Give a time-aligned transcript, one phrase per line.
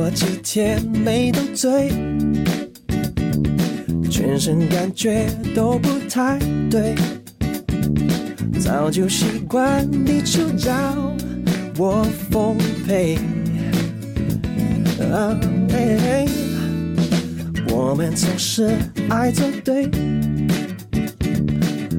[0.00, 1.90] 过几天没斗嘴，
[4.10, 6.38] 全身感觉都不太
[6.70, 6.94] 对，
[8.58, 10.72] 早就习惯你出招，
[11.76, 13.16] 我奉陪。
[15.12, 15.38] 啊
[15.70, 16.26] 嘿嘿
[17.68, 18.70] 我们总是
[19.10, 19.84] 爱作对，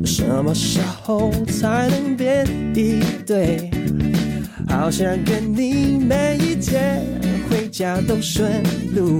[0.03, 3.69] 什么时候才能变一对？
[4.67, 7.03] 好想跟你每一天
[7.51, 8.63] 回家都顺
[8.95, 9.19] 路。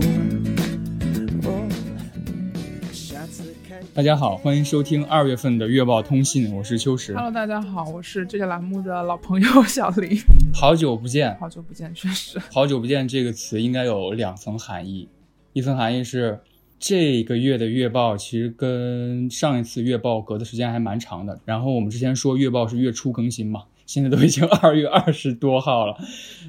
[3.93, 7.13] 大家好，欢迎收听二月份的月报通信，我是秋实。
[7.13, 10.17] Hello，大家好，我是这个栏目的老朋友小林，
[10.53, 15.09] 好久不见，好久不见，确实，好久不见这个词应该有两层含义，
[15.51, 16.39] 一层含义是
[16.79, 21.37] 这个月的月报其实跟上一次月报隔的时间还蛮长的。
[21.43, 25.97] 然后我们之前说月报是月初更新嘛，现在都已经二月二十多号了，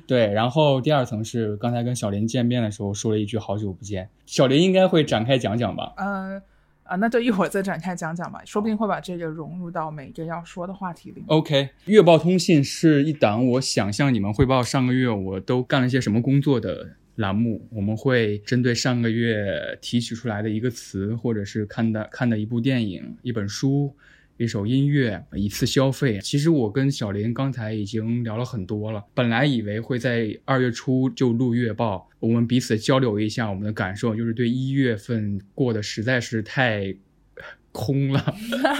[0.06, 0.32] 对。
[0.32, 5.92] 然后第二层是刚才跟小林见面的时候说了一句好久不见，小林应该会展开讲讲吧？
[5.96, 6.42] 呃
[6.84, 11.22] 啊，那就一会儿再展开讲讲吧，说不定会把这个融入到每个要说的话题里。
[11.28, 17.66] OK，月报通信是一档我想向你们汇报上个月我都干了些什么工作的栏目。
[17.70, 23.94] 我们会针对上个月提取出来的一个词，或者是看的看的一部电影、一本书、
[24.42, 26.18] 一首音乐、一次消费。
[26.22, 36.94] 其实我跟小林刚才已经聊了很多了，本来以为会在二月初就录月报，我们彼此交流一下我们的感受，就是对一月份过得实在是太。
[37.74, 38.36] 空了，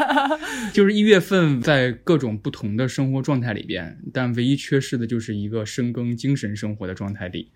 [0.74, 7.48] 就是一月份在各种不同的生活状态里边，但唯一缺失的就是一个深耕精神生活的状态里。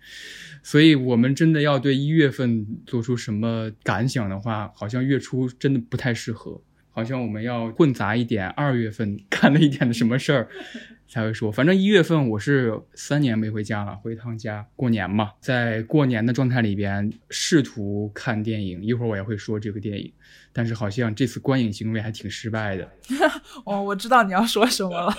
[0.63, 6.59] 所以，我们真的要对一月份做出什么感想的话，好像月初真的不太适合。
[6.97, 10.47] 好像我们要混杂一点二月份 干了一点的什么事儿，
[11.07, 11.51] 才会说。
[11.51, 20.11] 反正一月份我是三年没回家了，回一趟家过年嘛，在过年的状态里边试图看电影，一会儿我也会说这个电影，
[20.51, 22.89] 但是好像这次观影行为还挺失败的。
[23.63, 25.13] 哦，我知道你要说什么了。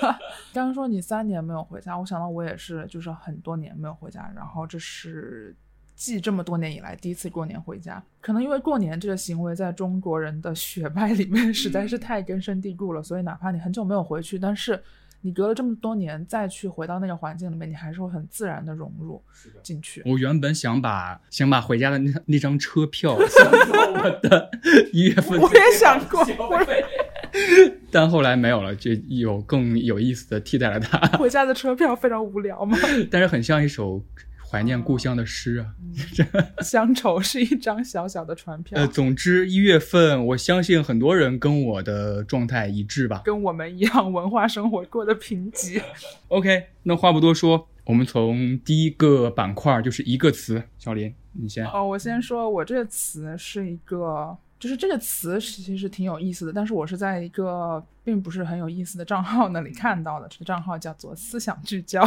[0.53, 5.55] 刚刚说你三年没有回家，我想到我也是，就是很多年没有回家，然后这是
[5.99, 8.01] 继这么多年以来第一次过年回家。
[8.21, 14.81] 可能因为过年这个行为在中国人的血脉里面实在是太根深蒂固了，所以哪怕你很久没有回去，但是
[15.23, 19.21] 你隔了这么多年再去回到那个环境里面，你还是会很自然的融入
[19.65, 20.01] 进去。
[20.07, 24.49] 我原本想把想把回家的那那张车票 算作我的
[24.93, 26.25] 一月份，我也想过，
[27.91, 31.19] 但后来没有了，就有更有意思的替代了它。
[31.19, 32.79] 回家的车票非常无聊嘛。
[33.11, 34.01] 但是很像一首
[34.51, 35.67] 怀念故乡的诗啊。
[36.63, 43.23] 乡愁是一张小小的船票，呃，总之一月份，我相信很多人跟我的状态一致吧。
[43.25, 45.83] 跟我们一样，文化生活过得贫瘠。
[46.29, 51.67] OK，那话不多说，我们从第一个板块就是一个词，小林你先。
[51.67, 62.05] 哦，我先说，我这个词是一个，就是这个词其实挺有意思的，但是我是在一个并不是很有意思的账号那里看到的，这个账号叫做“思想聚焦”，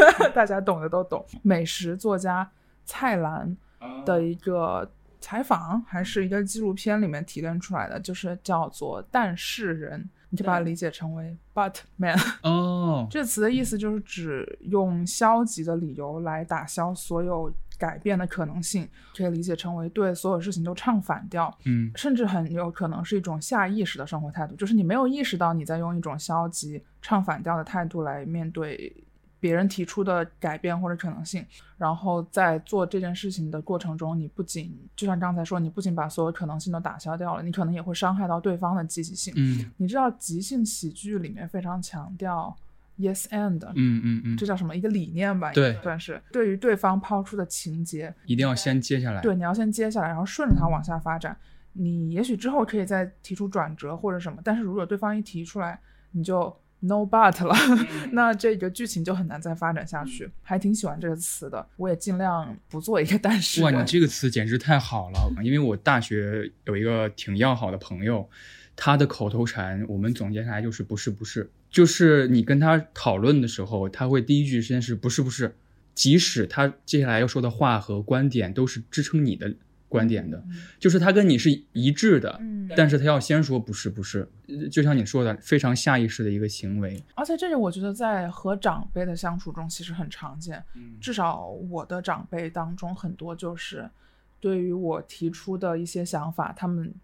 [0.34, 1.24] 大家懂的都懂。
[1.42, 2.50] 美食作家
[2.84, 3.56] 蔡澜
[4.04, 4.90] 的一个
[5.20, 12.18] 采访，还是一个纪录片里面提炼出来的，就是叫做“但是人”，你就把它理解成为 “but man”。
[12.42, 21.90] 哦，这个词的意思就是指用消极的理由来打消所有改变的可能性，可以理解成为对所有事情都唱反调，嗯。
[21.96, 28.94] 甚至很有可能是一种下意识的生活态度，就是你没有意识到你在用一种消极唱反调的态度来面对
[29.40, 31.44] 别人提出的改变或者可能性，
[31.76, 39.34] 然后在做这件事情的过程中，你不仅就像刚才说，你不仅把所有可能性都打消掉了，你可能也会伤害到对方的积极性。
[39.36, 39.70] 嗯。
[39.76, 42.56] 你知道即兴喜剧里面非常强调
[42.98, 44.74] yes and，嗯嗯嗯，这叫什么？
[44.74, 49.20] 一个理念吧，对算是对于对方抛出的情节，一定要先接下来。
[49.20, 51.36] 对，你要先接下来，然后顺着它往下发展。
[51.72, 55.80] 你也许之后可以再提出转折或者什么，但是如果对方一提出来，
[56.12, 57.54] 你就 no but 了，
[58.12, 60.30] 那这个剧情就很难再发展下去。
[60.42, 65.18] 还挺喜欢这个词的，我也尽量不做一个但是哇，你这个词简直太好了！
[65.42, 68.28] 因为我大学有一个挺要好的朋友，
[68.76, 75.56] 他的口头禅我们总结下来就是不是不是，就是你跟他讨论的时候，他会第一句先是不是不是，
[75.92, 79.52] 即使他接下来要说的话和观点都是支撑你的
[79.88, 80.40] 观点的，
[80.78, 87.02] 就是他跟你是一致的，嗯，但是他要先说不是不是，呃就像你说的，非常下意识的一个行为。
[87.16, 90.62] 而且这个我觉得在和长辈的相处中其实很常见，
[91.00, 93.90] 至少我的长辈当中很多就是
[94.38, 96.94] 对于我提出的一些想法，他们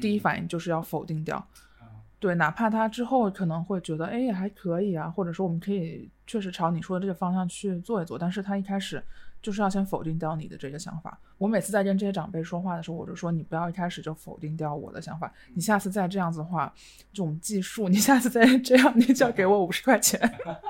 [0.00, 1.48] 第一反应就是要否定掉。
[2.22, 9.02] 对，哪怕他之后可能会觉得，哎，还可以啊，或者说我们可以确实朝你说的这个方向去做一做，但是他一开始
[9.42, 11.18] 就是要先否定掉你的这个想法。
[11.36, 16.72] 我每次在跟这些长辈说话的时候，我就说你不要一开始就否定掉我的想法，你下次再这样子的话，
[17.12, 20.20] 就我们计数，你下次再 这样，你就要给我五十块钱。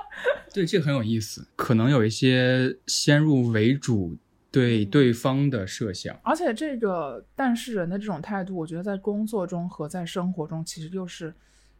[0.51, 4.17] 对，这个很有意思，可能有一些先入为主
[4.53, 6.15] 对对方的设想。
[6.21, 11.33] 而且这个但是人的这种态度，我觉得在工作中和在生活中其实又是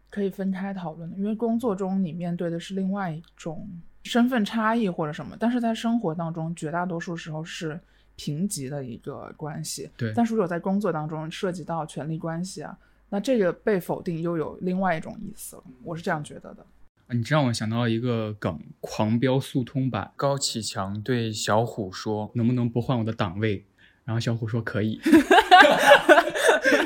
[0.09, 3.69] 可以分开讨论的，因为工作中你面对的是另外一种
[4.01, 7.79] 身份差异或者什么，但是在生活当中绝大多数时候是
[8.15, 9.89] 平级的一个关系。
[9.95, 12.75] 对但是如果在工作当中涉及到权力关系啊，
[13.09, 16.65] 那这个被否定又有另外一种意思了，我是这样觉得的。
[17.11, 23.65] 你这让我想到一个梗，《狂飙速通版》，高启强对小虎说：“能不能不换我的档位？”
[24.05, 24.99] 然后小虎说：“可以。”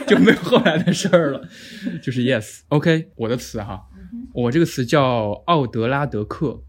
[0.08, 1.48] 就没有后来的事儿了，
[2.02, 2.62] 就是 yes。
[2.70, 3.88] OK，我的词哈，
[4.34, 6.64] 我这个词叫奥德拉德克，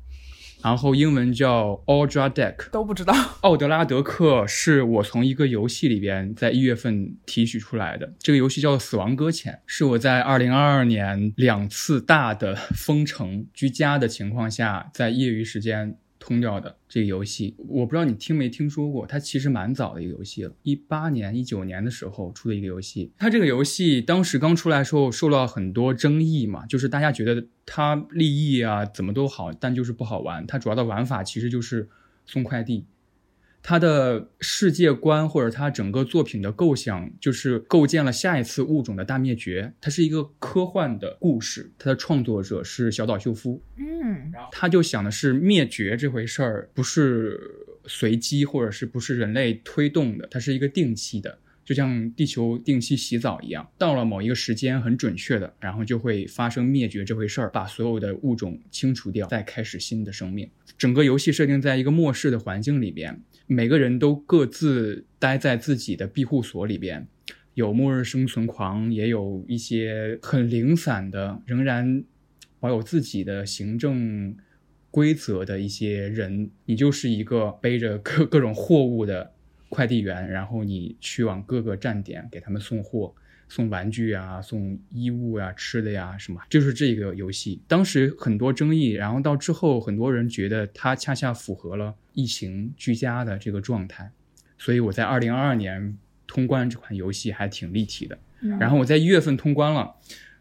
[0.63, 2.71] 然后英文叫 Audra Deck。
[2.71, 15.97] 都不知道，奥德拉德克是我从一个游戏里边在一月份提取出来的，这个游戏叫做《死亡搁浅》，是我在二零二二年两次大的封城居家的情况下，在业余时间
[16.29, 17.55] 通掉的这个游戏。
[17.57, 23.11] 我不知道你听没听说过，它其实蛮早的一个游戏了，一八年、一九年的时候出的一个游戏。
[23.17, 30.47] 它这个游戏当时刚出来的时候受到很多争议嘛，就是大家觉得它立意啊怎么都好，但就是不好玩。
[30.47, 31.89] 它主要的玩法其实就是
[32.27, 32.85] 送快递。
[33.69, 39.75] 它的世界观或者他整个作品的构想，就是构建了下一次物种的大灭绝。
[39.79, 43.63] 它是一个科幻的故事，它的创作者是小岛秀夫。
[43.77, 47.39] 嗯，他就想的是灭绝这回事儿不是
[47.87, 60.49] 随机或者是不是人类推动的，它是一个定期的，就像地球定期洗澡一样，到了某一个时间很准确的，然后就会发生灭绝这回事儿，把所有的物种清除掉，再开始新的生命。
[60.79, 67.09] 整个游戏设定在一个末世的环境里边，每个人都各自待在自己的庇护所里边。
[67.55, 72.05] 有末日生存狂，也有一些很零散的，仍然
[72.61, 74.37] 保有自己的行政
[74.91, 76.51] 规则的一些人。
[76.67, 79.33] 你就是一个背着各各种货物的
[79.71, 83.15] 快递员，然后你去往各个站点给他们送货，
[83.49, 87.61] 送玩具啊，送衣物呀、吃的呀什么，就是这个游戏。
[87.67, 94.11] 当时很多争议，然后到之后很多人觉得它恰恰符合了疫情居家的这个状态，
[94.59, 95.97] 所以我在二零二二年
[96.27, 98.19] 通关这款游戏还挺立体的。
[98.61, 99.95] 然后我在一月份通关了，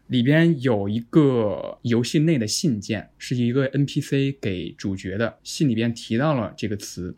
[0.06, 7.16] 里边有一个游戏内的信件，是一个 NPC 给主角的，信里边提到了这个词。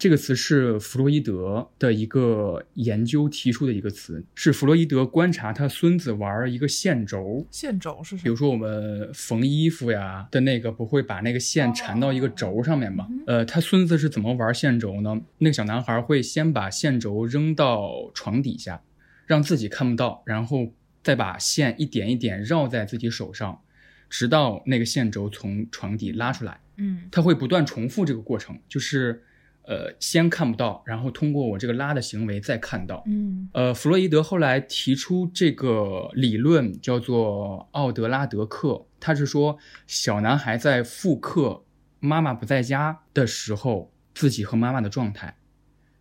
[0.00, 8.22] 这个词是弗洛伊德的一个研究提出的一个词，是弗洛伊德观察他孙子玩一个线轴，线轴是什么？
[8.22, 13.06] 比如说我们缝衣服呀的那个，不会把那个线缠到一个轴上面吗？
[13.26, 15.20] 呃，他孙子是怎么玩线轴呢？
[15.36, 18.80] 那个小男孩会先把线轴扔到床底下，
[19.26, 23.60] 让自己看不到，然后再把线一点一点绕在自己手上，
[24.08, 26.58] 直到那个线轴从床底拉出来。
[26.82, 29.22] 嗯他会不断重复这个过程，就是
[29.62, 33.02] 呃先看不到，然后通过我这个拉的行为再看到。
[33.06, 41.64] 嗯呃，弗洛伊德后来提出这个理论叫做奥德拉德克，他是说小男孩在复刻
[42.00, 45.36] 妈妈不在家的时候，自己和妈妈的状态，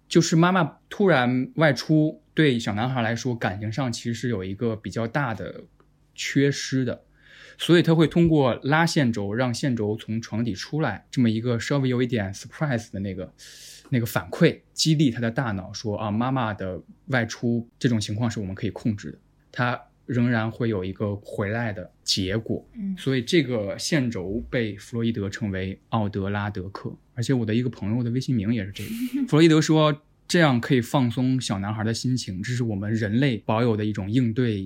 [0.07, 5.63] 就是妈妈突然外出，对小男孩来说，感情上其实是有一个比较大的
[6.15, 7.03] 缺失的。
[7.59, 13.31] 所以他会通过拉线轴，让线轴从床底出来，这么一个稍微有一点 surprise 的那个
[13.89, 19.17] 那个反馈，激励他的大脑说啊，妈妈的外出这种情况是我们可以控制的，
[19.51, 22.65] 他仍然会有一个回来的结果。
[22.75, 28.89] 嗯所以这个线轴被弗洛伊德称为奥德拉德克，而且我的一个朋友的微信名也是这个。
[29.27, 34.63] 弗洛伊德说，这样可以放松小男孩的心情，这是我们人类保有的一种应对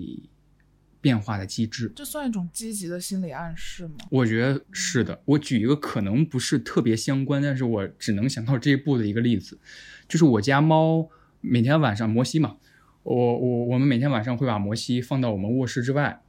[1.03, 1.91] 变化的机制。
[1.93, 3.95] 这算一种积极的心理暗示吗？
[4.09, 5.21] 我觉得是的。
[5.25, 9.59] 我举一个可能不是特别相关，但是我只能想到这一步的一个例子，
[10.07, 11.09] 就是我家猫
[11.41, 12.55] 每天晚上摩西嘛，
[13.03, 16.21] 我我我们每天晚上会把摩西放到我们卧室之外，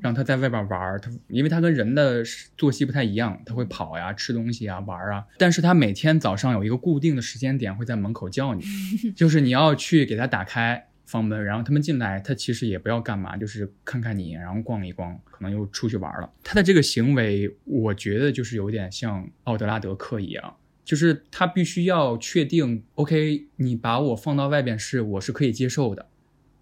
[0.00, 1.00] 让它在外边玩儿。
[1.00, 2.22] 它因为它跟人的
[2.56, 5.26] 作息不太一样，它会跑呀、吃东西啊、玩儿啊。
[5.38, 8.62] 但是它每天早上有一个固定的时间点会在门口叫你，
[9.16, 10.86] 就是你要去给它打开。
[11.10, 16.32] 房门，然后他们进来，他其实也不要干嘛，就是看看你，然后逛一逛，可能又出去玩了。
[16.44, 26.08] 他的这个行为，我觉得就是有点像奥德拉德克一样，就是他必须要确定，OK，你把我放到外边是我是可以接受的，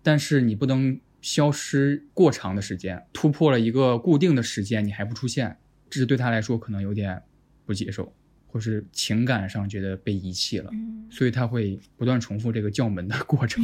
[0.02, 5.59] 但是你不能消失过长的时间，突破了一个固定的时间，你还不出现，
[5.90, 7.23] 这是对他来说可能有点
[7.67, 8.14] 不接受，
[8.49, 10.71] 或是情感上觉得被遗弃了，
[11.11, 13.62] 所以他会不断重复这个叫门的过程。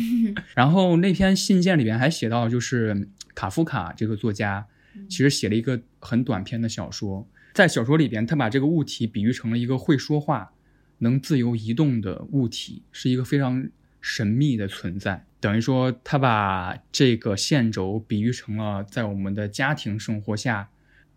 [0.55, 4.65] 然后那篇信件里边还写到，就是卡夫卡这个作家
[5.09, 10.53] 其实写了一个很短篇的小说，在小说里边，他把这个物体比喻成了一个会说话、
[10.99, 13.69] 能自由移动的物体，是一个非常
[14.01, 15.25] 神秘的存在。
[15.41, 20.69] 等于说，他把这个线轴比喻成了在我们的家庭生活下，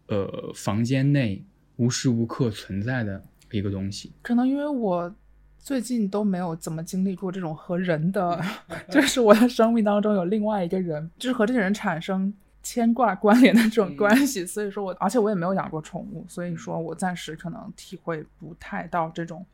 [0.07, 1.43] 呃，房间内
[1.77, 4.11] 无时无刻存在的一个东西。
[4.21, 5.13] 可能因为我
[5.57, 8.41] 最近都没有怎么经历过这种和人的，
[8.91, 19.45] 就是我的生命当中有另外一个人，就是和这个人产生牵挂关联的这种关系，所以说我，而且我也没有养过宠物，所以说我暂时可能体会不太到这种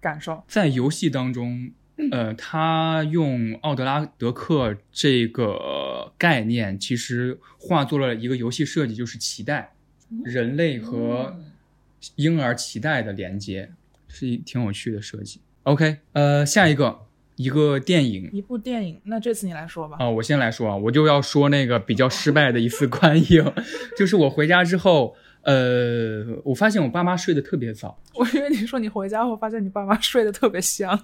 [0.00, 0.42] 感受。
[0.48, 1.72] 在游戏当中。
[2.10, 9.74] 呃，他用奥德拉德克这个概念，其实化作了一个游戏设计，就是脐带，
[10.24, 11.36] 人类和
[12.16, 13.70] 婴儿脐带的连接，
[14.08, 15.40] 是一挺有趣的设计。
[15.64, 17.00] OK，呃，下一个
[17.36, 19.96] 一个电影，一部电影，那这次你来说吧。
[20.00, 23.52] 啊，我先来说啊，我就要说那个比较失败的一次观影，
[23.96, 25.16] 就是我回家之后。
[25.46, 28.00] 呃，我发现我爸妈睡得特别早。
[28.16, 30.98] 我以为你说你回家后发现你爸妈睡得特别香，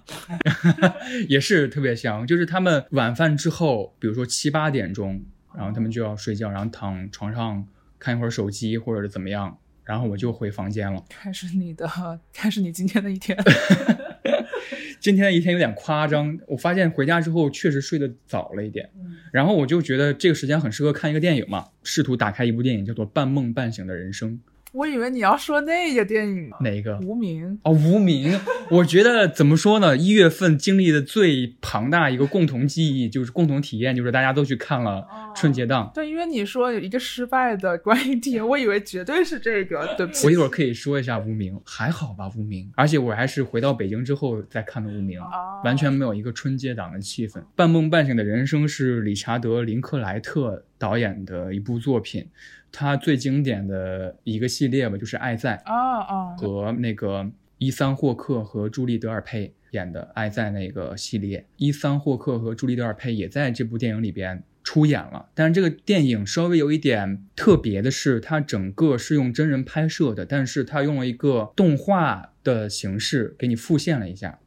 [1.28, 2.26] 也是特别香。
[2.26, 5.22] 就是他们晚饭之后，比如说七八点钟，
[5.54, 7.62] 然后他们就要睡觉，然后躺床上
[7.98, 9.58] 看一会儿手机或者是怎么样，
[9.90, 11.04] 然后我就回房间了。
[11.08, 11.84] 开始你的，
[12.32, 13.36] 开始你今天的一天。
[15.00, 18.88] 今天的一天有点夸张，我发现回家之后确实睡得早了一点，
[19.32, 24.30] 然后我就觉得这个时间很适合看一个电影嘛，试图打开一部电影，叫做《半梦半醒的人生》。
[24.72, 26.98] 我以为你要说那个电影，哪个？
[27.00, 28.38] 无名哦，无名。
[28.70, 29.96] 我觉得怎么说呢？
[29.96, 35.90] 一月份经历的最庞大一个共同记忆，就是共同体验，就是大家都去看了春节档。
[35.92, 39.94] 对，因为你说有一个失败的观影体验，我以为绝对是这个。
[39.96, 42.30] 对不起，我一会儿可以说一下无名，还好吧？
[42.36, 45.20] 无名，而且我还是回到北京之后再看的无名，
[45.64, 47.42] 完全没有一个春节档的气氛。
[47.56, 52.28] 半梦半醒的人生是理查德·林克莱特导演的一部作品。
[52.72, 65.28] 他最经典的一个系列吧，就是《爱在》啊啊，和那个伊桑霍克和朱莉德尔佩演的《爱在》那个系列，伊桑霍克和朱莉德尔佩也在这部电影里边出演了。
[65.34, 74.38] 但是这个电影稍微有一点特别的是，它整个是用真人拍摄的，但是它用了一个动画的形式给你复现了一下。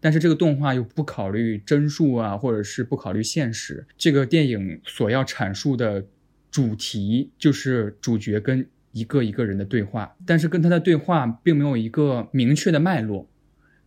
[0.00, 3.86] 但是这个动画又不考虑帧数啊，或者是不考虑现实。
[3.96, 6.04] 这个电影所要阐述的。
[6.52, 13.26] 主题就是主角跟一个一个人的对话，但是跟他的对话并没有一个明确的脉络，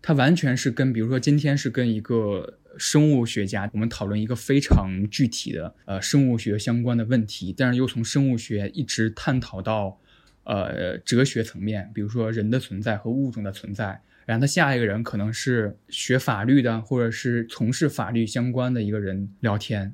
[0.02, 10.00] 他完全是跟，比如说今天是跟一个生物学家，我们讨论一个非常具体的呃生物学相关的问题，但是又从生物学一直探讨到
[10.44, 19.94] 呃哲学层面，比如说人的存在和物种的存在，然后他下一个人可能是学法律的，或者是从事法律相关的一个人聊天。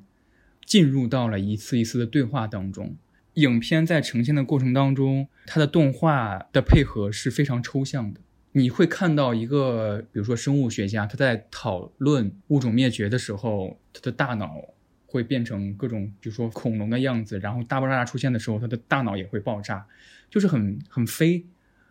[0.64, 2.96] 进入到了一次一次的对话当中，
[3.34, 8.20] 影片在呈现的过程当中，它的动画的配合是非常抽象的。
[8.52, 14.56] 你会看到一个，比如说生物学家，他在讨论物种灭绝的时候，他的大脑
[15.06, 19.86] 会变成各种，比如说恐龙的样子，然后大爆炸出现的时候，他的大脑也会爆炸，
[20.30, 21.46] 就是很很飞，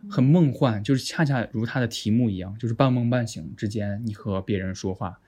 [0.08, 5.18] 很梦幻，就是恰恰如他的题目一样，就是半梦半醒之间，你和别人说话。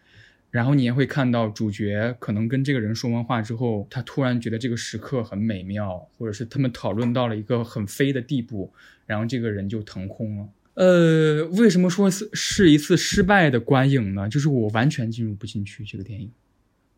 [0.54, 8.72] 然后你也会看到主角可能跟这个人说完话之后，他突然觉得这个时刻很美妙，或者是他们讨论到了一个很飞的地步，
[9.04, 10.48] 然后这个人就腾空了。
[10.74, 14.28] 呃，为什么说是是一次失败的观影呢？
[14.28, 16.30] 就是我完全进入不进去这个电影，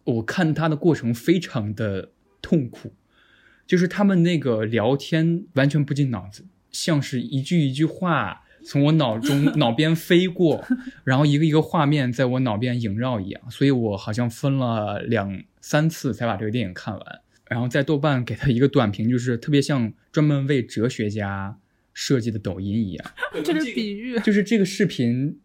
[0.05, 2.11] 我看他的过程非常的
[2.43, 2.93] 痛苦，
[3.67, 8.43] 就是他们那个聊天完全不进脑子，像是一句一句话。
[8.69, 10.65] 从我脑中 脑边飞过，
[11.05, 17.21] 然后一个一个画面在我脑边萦绕一样，所以我好像分了两三次才把这个电影看完。
[17.49, 21.57] 然后在豆瓣给他一个短评，就是特别像专门为哲学家
[21.95, 23.11] 设计的抖音一样。
[23.45, 25.39] 这是比喻，就是这个视频，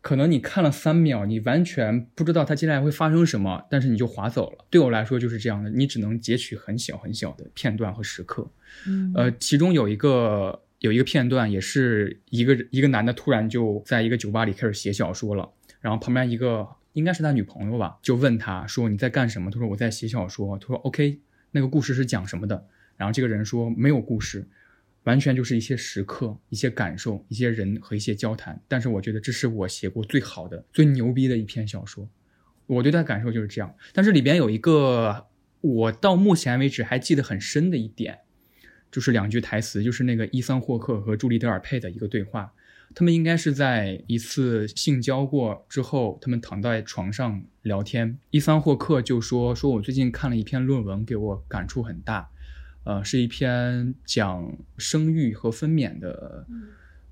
[0.00, 4.64] 可能你看了三秒，你完全不知道它接下来会发生什么，但是你就划走了。
[4.70, 8.48] 对我来说就是这样的，你只能截取很小很小的片段和时刻。
[8.86, 10.62] 嗯，呃，其中有一个。
[10.80, 19.50] 有一个片段，也是一个一个男的突然就在一个酒吧里开始写小说了，然后旁边一个应该是他女朋友吧，就问他说你在干什么？
[19.50, 20.58] 他说我在写小说。
[20.58, 21.20] 他说 OK，
[21.50, 22.66] 那个故事是讲什么的？
[22.96, 24.46] 然后这个人说没有故事，
[25.04, 28.60] 完全就是一些时刻、一些感受、一些人和一些交谈。
[28.66, 32.08] 但是我觉得这是我写过最好的、最牛逼的一篇小说。
[32.66, 33.74] 我对他的感受就是这样。
[33.92, 35.26] 但是里边有一个
[35.60, 38.18] 我到目前为止还记得很深的一点，
[38.90, 42.52] 就是两句台词，就是那个伊桑霍克和朱莉德尔佩的一个对话。
[42.94, 48.18] 他们应该是在一次性交过之后，他们躺在床上聊天。
[48.30, 52.30] 伊桑霍克就说：“说我最近看了一篇论文，给我感触很大。
[52.84, 56.46] 呃，是一篇讲生育和分娩的，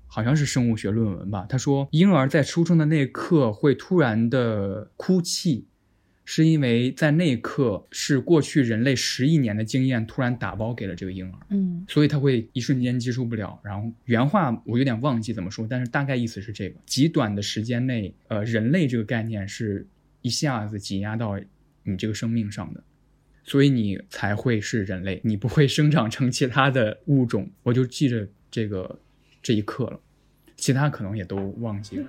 [0.07, 1.45] 好像是生物学论文吧。
[1.47, 5.67] 他说，婴儿在出生的那一刻会突然的哭泣。”
[6.29, 13.57] 是因为在那一刻，是过去人类十亿年的经验突然打包给了这个婴儿，嗯所以他会一瞬间接受不了。
[13.63, 19.87] 然后原话我有点忘记怎么说，但是大概意思是这个：极短的时间内，呃，人类这个概念是
[20.21, 21.39] 一下子挤压到
[21.83, 22.83] 你这个生命上的，
[23.45, 27.49] 所以你才会是人类，你不会生长成其他的物种。
[27.63, 28.99] 我就记着这个
[29.41, 29.97] 这一刻了，
[30.57, 32.05] 其他可能也都忘记了。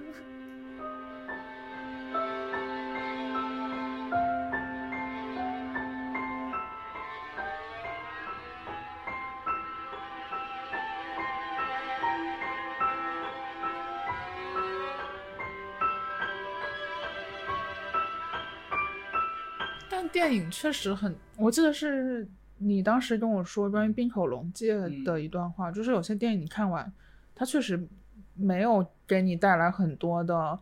[20.09, 24.75] 电影确实很，我记得是你当时跟我说关于冰口龙介
[25.05, 26.93] 的一段话，就是有些电影你看完，
[27.35, 27.87] 它确实
[28.35, 30.59] 没有给你带来很多的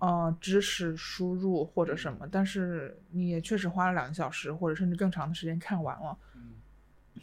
[0.00, 6.16] 呃知识输入或者什么，但是你也确实花了两个小时或者甚至更长的时间看完了，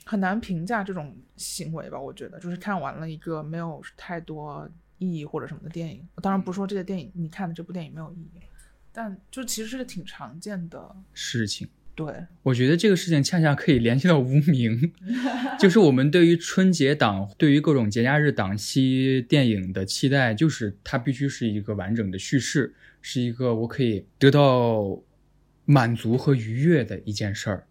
[0.05, 1.99] 很难评价这种行为吧？
[1.99, 8.41] 我觉得就是看完了一个没有太多意义或者什么的电影，当然不是说这个电影你看的这部电影没有意义。
[8.93, 11.67] 但就其实是个挺常见的，事情。
[11.95, 12.05] 对，
[12.41, 14.91] 我觉得这个事情恰恰可以联系到无名，
[15.59, 24.99] 就是我们对于春节档、对于各种节假日档期电影的期待，就是它必须是一个完整的叙事，是一个我可以得到
[25.65, 27.67] 满足和愉悦的一件事儿。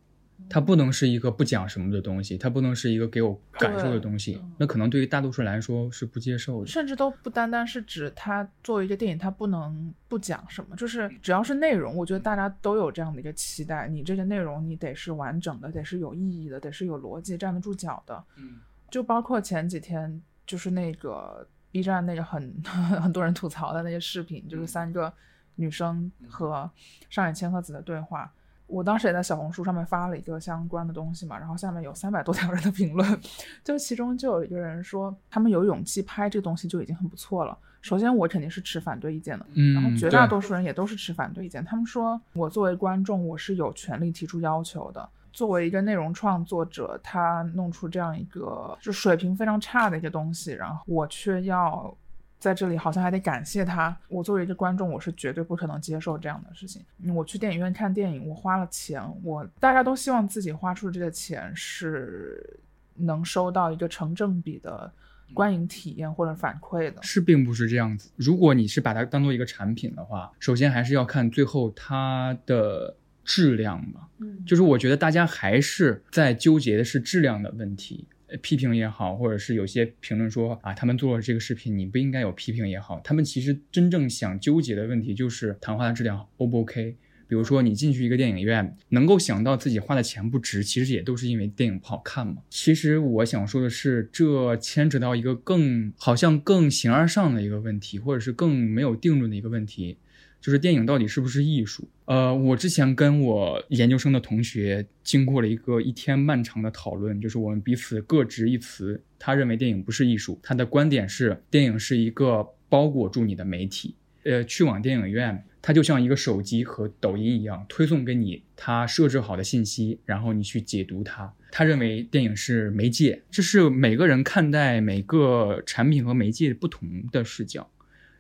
[0.49, 4.41] 它不能是一个不讲什么的东西，它不能是一个给我感受的东西。
[4.59, 13.89] 那可能对于大多数人来说是不接受的，甚至都不单单是指它作为一个电影，它不能不讲什么，就是只要是内容，我觉得大家都有这样的一个期待。
[13.89, 18.23] 你这个内容你得是完整的，得是有意义的，得是有逻辑、站得住脚的。
[18.37, 22.55] 嗯，就包括前几天就是那个 B 站那个很
[23.01, 25.13] 很多人吐槽的那些视频，就是三个
[25.55, 26.71] 女生和
[27.09, 28.31] 上野千鹤子的对话。
[28.73, 33.21] 我当时也在小红书上面发了一个相关的东西嘛，然后下面有三百多条人的评论，
[33.63, 37.57] 就其中就有一个人说，他们有勇气拍这个东西就已经很不错了。
[37.83, 41.63] 首先，我肯定是持反对意见的，嗯，然后绝大多数人也都是持反对意见。
[41.65, 45.07] 他们说我作为观众，我是有权利提出要求的。
[45.33, 51.95] 作为一个内容创作者，他弄出这样一个就水平非常差的一个东西，然后我却要。
[52.43, 53.97] 在这里好像还得感谢他。
[54.09, 56.85] 我作为一个观众，我是绝对不可能接受这样的事情。
[57.15, 62.59] 我去电影院看电影，我花了钱，我大家都希望自己花出的这个钱是
[62.97, 64.93] 能收到一个成正比的
[65.33, 67.01] 观影体验或者反馈的。
[67.01, 68.11] 是，并不是这样子。
[68.17, 74.09] 如果你是把它当做一个产品的话，首先还是要看最后它的质量吧。
[74.19, 78.09] 嗯，就是我觉得大家还是在纠结的是质量的问题。
[78.41, 86.97] 批评也好，或者是有些评论说啊，他们做了这个视频，你不应该有批评也好，他们其实真正想纠结的问题就是谈话的质量 O 不 OK。
[87.29, 92.43] 比如说你进去一个电影院，能够想到自己花的钱不值，其实也都是因为电影不好看嘛。
[92.51, 99.97] 其实我想说的是，这牵扯到一个更好像更形而上的一个问题，或者是更没有定论的一个问题。
[100.43, 101.89] 就是电影到底是不是艺术？
[102.07, 109.01] 呃，我之前跟我研究生的同学经过了一个一天漫长的讨论，就是我们彼此各执一词。
[109.21, 113.95] 他认为电影不是艺术，他的观点是电影是一个包裹住你的媒体。
[114.25, 121.33] 呃，去往电影院，它就像一个手机和抖音一样，推送给你他设置好的信息，然后你去解读它。
[121.51, 127.69] 他认为电影是媒介，这是每个人看待每个产品和媒介不同的视角。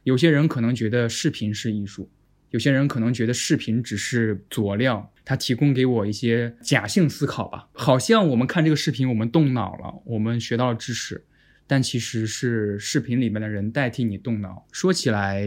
[0.04, 2.10] 有些人可能觉得视频是艺术，
[2.50, 7.68] 有些人可能觉得视频只是佐料，它提供给我一些假性思考吧。
[7.72, 11.24] 好像我们看这个视频，我们动脑了，我们学到了知识，
[11.66, 14.66] 但其实是视频里面的人代替你动脑。
[14.72, 15.46] 说起来，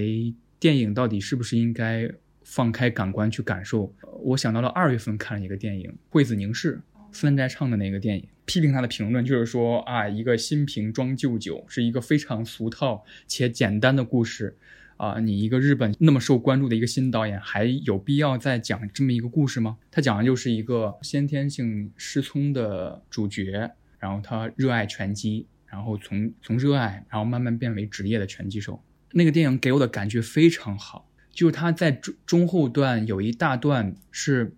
[0.59, 2.09] 电影到底是不是应该
[2.43, 3.93] 放开感官去感受？
[4.23, 6.77] 我想到了二月份看了一个电影《惠子凝视》，
[7.15, 8.27] 孙在唱的那个电影。
[8.45, 14.55] 批评他的评论就是说啊，一个新瓶装旧酒，是一个非常俗套且简单的故事
[14.97, 15.19] 啊。
[15.19, 19.77] 你一个日本那么受关注的一个新导演，还有必要再讲这么一个故事吗？
[19.89, 28.83] 他讲的就是一个先天性失聪的主角，然后他热爱拳击，然后从从热爱，然后慢慢变为职业的拳击手。
[29.13, 34.55] 那个电影给我的感觉非常好，就是他在中中后段有一大段是。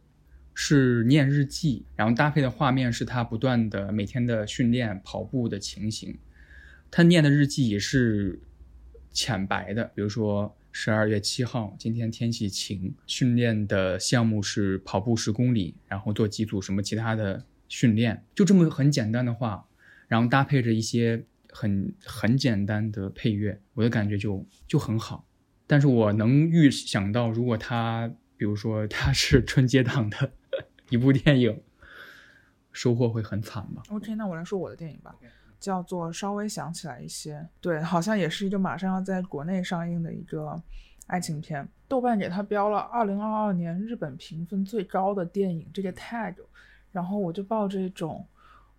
[0.60, 6.18] 是念日记，然后搭配的画面是他不断的每天的训练跑步的情形。
[6.90, 8.40] 他念的日记也是
[9.12, 19.64] 浅白的，比如说十二月七号，今天天气晴，训练的项目是跑步十公里，然后做几组什么其他的训练，就这么很简单的话，
[20.08, 25.28] 然后搭配着一些很很简单的配乐，我的感觉就就很好。
[25.68, 30.32] 但是我能预想到，如果他比如说他是 春节档的
[30.90, 31.62] 一部电影，
[32.72, 35.16] 收获会很惨吧？OK，那我来说我的电影吧，
[35.60, 40.62] 叫做《稍微想起来一些》，对，好像也是一个马上要在国内上映的一个
[41.08, 41.68] 爱情片。
[41.88, 46.36] 豆瓣给它标了二零二二年日本评分最高的电影这个 tag，
[46.92, 48.28] 然后我就抱着一种，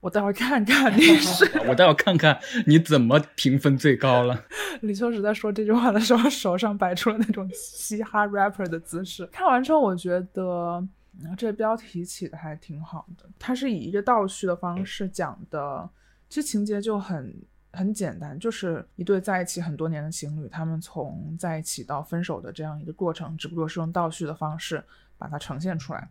[0.01, 4.44] 我待会儿看看你是 我待会儿看看你怎么评分最高了。
[4.83, 9.27] 李秋实在说这句话的时候，手上摆出了那种嘻哈 rapper 的姿势。
[9.33, 10.87] 看完之后，我觉得、
[11.23, 13.29] 嗯、这标题起的还挺好的。
[13.39, 15.89] 它是以一个倒叙的方式讲的，
[16.29, 17.35] 其实情节就很
[17.73, 24.83] 很简单，就是一对在一起很多年的情侣，他们从在一起到分手的这样一个过程，只不过是用倒叙的方式
[25.17, 26.09] 把它呈现出来。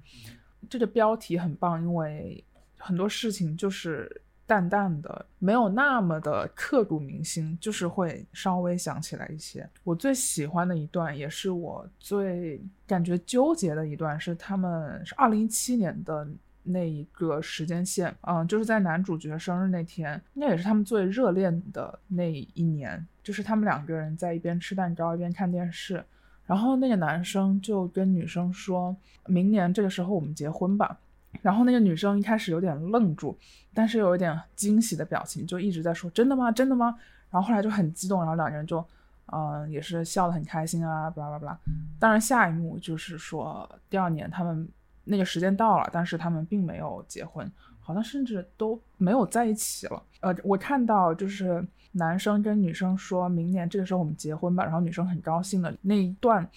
[0.69, 2.43] 这个标题很棒，因为
[2.77, 4.21] 很多事情就是。
[4.47, 9.69] 淡淡的，没有那么的刻骨铭心，就是会稍微想起来一些。
[9.83, 16.25] 我最喜欢的一段，也是我最感觉纠结的一段，是他们是二零一七年的
[16.63, 26.01] 那一个时间线，嗯，就是在男主角生日那天，应该也是他们最热恋的那一年，就是他们两个人在一边吃蛋糕一边看电视，
[26.45, 28.95] 然后那个男生就跟女生说
[29.27, 30.97] ：“明年这个时候我们结婚吧。”
[31.41, 33.37] 然后那个女生一开始有点愣住，
[33.73, 36.51] 但是有一点惊喜的表情，就一直在说：“真的吗？
[36.51, 36.95] 真的吗？”
[37.29, 38.83] 然后后来就很激动，然后两个人就，
[39.27, 41.59] 嗯、也是笑得很开心啊，巴拉巴拉。
[41.99, 44.67] 当然，下一幕就是说，第二年他们
[45.03, 50.01] 那个时间到了，但是他们并没有结婚，好像甚至都没有在一起了。
[50.21, 56.49] 呃，我看到就是男生跟女生说明年这个时候我们结婚吧，然后女生很高兴的那一段，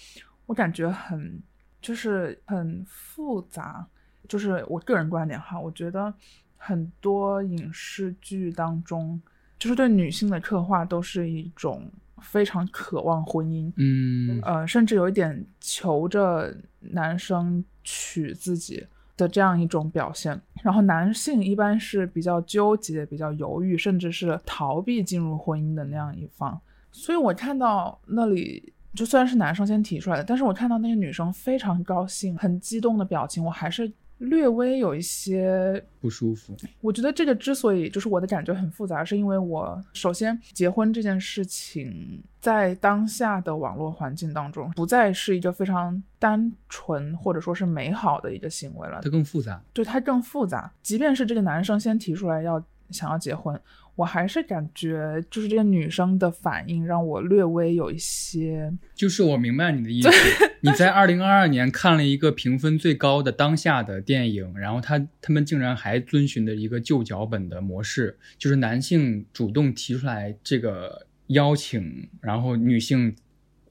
[0.46, 1.42] 我感觉很
[1.82, 3.86] 就是很复杂。
[4.30, 6.14] 就是我个人观点哈，我觉得
[6.56, 9.20] 很多影视剧当中，
[9.58, 11.90] 就是对女性的刻画都是一种
[12.22, 20.40] 非常渴望婚姻，嗯，呃，甚至有一点求着男生娶自己的这样一种表现。
[20.62, 26.60] 然后男性一般是比较纠结、比较犹豫，甚至是逃避进入婚姻的那样一方。
[26.92, 28.72] 所以我看到那里。
[28.92, 33.88] 就虽然是男生先提出来的，但是我看到那个女生非常高兴、很激动的表情，我还是
[34.20, 36.54] 略微有一些不舒服。
[36.80, 49.62] 我觉得这个之所以就是我的感觉很复杂，是因为我首先结婚这件事情在当下的网络环境当中，不再是一个非常单纯或者说是美好的一个行为了，它更复杂。
[49.72, 50.70] 对，它更复杂。
[50.82, 53.60] 即便是这个男生先提出来要想要结婚。
[53.96, 60.08] 我还是感觉，就是这个女生的反应让我略微有一些，就是我明白你的意思。
[60.62, 73.14] 你在二零二二年看了一个评分最高的当下的电影，然后他他们竟然还遵循的一个旧脚本的模式，就是男性主动提出来这个邀请，然后女性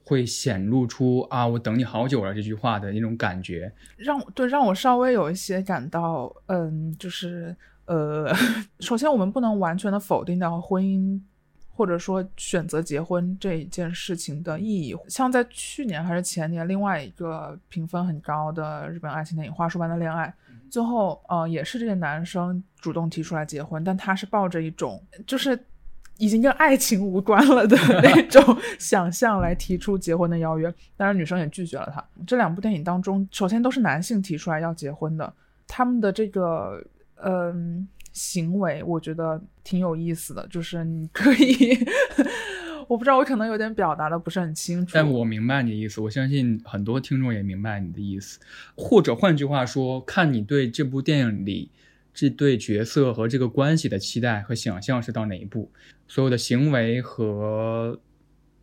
[0.04, 7.56] 会显露出啊我等你好久了这句话的那种感觉，让对让我稍微有一些感到，嗯，就是。
[7.90, 8.32] 呃，
[8.78, 11.20] 首先我们不能完全的否定掉婚姻，
[11.68, 14.96] 或者说选择结婚这一件事情的意义。
[15.08, 20.32] 像在去年还是前年，另外一个评分很高的日本爱情电影《花束般的恋爱》，
[20.70, 25.58] 最后呃也是这个男生主动提出来结婚，但他是抱着一种就是
[26.16, 32.04] 已经跟爱情无关了的 那种想象来提出结婚的邀约，当然女生也拒绝了他。
[32.24, 35.34] 这两部电影当中，首先都是男性提出来要结婚的，
[35.66, 36.80] 他们的这个。
[37.22, 41.78] 嗯，行为我觉得挺有意思的，就是你可以，
[42.88, 48.40] 我不知道我可能有点表达的不是很清楚，但我明白你的意思，我相信很多听众也明白你的意思，
[48.76, 51.70] 或者换句话说，看你对这部电影里
[52.12, 55.70] 这对角色和这个关系的期待和想象是到哪一步，
[56.08, 58.00] 所有的行为和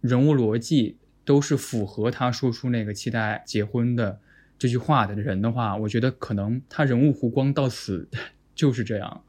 [0.02, 4.20] 人物逻辑都是符合他说出那个期待结婚的
[4.60, 8.10] 这句话的人的话，我觉得可能他人物弧光到死。
[8.58, 9.22] 就是这样，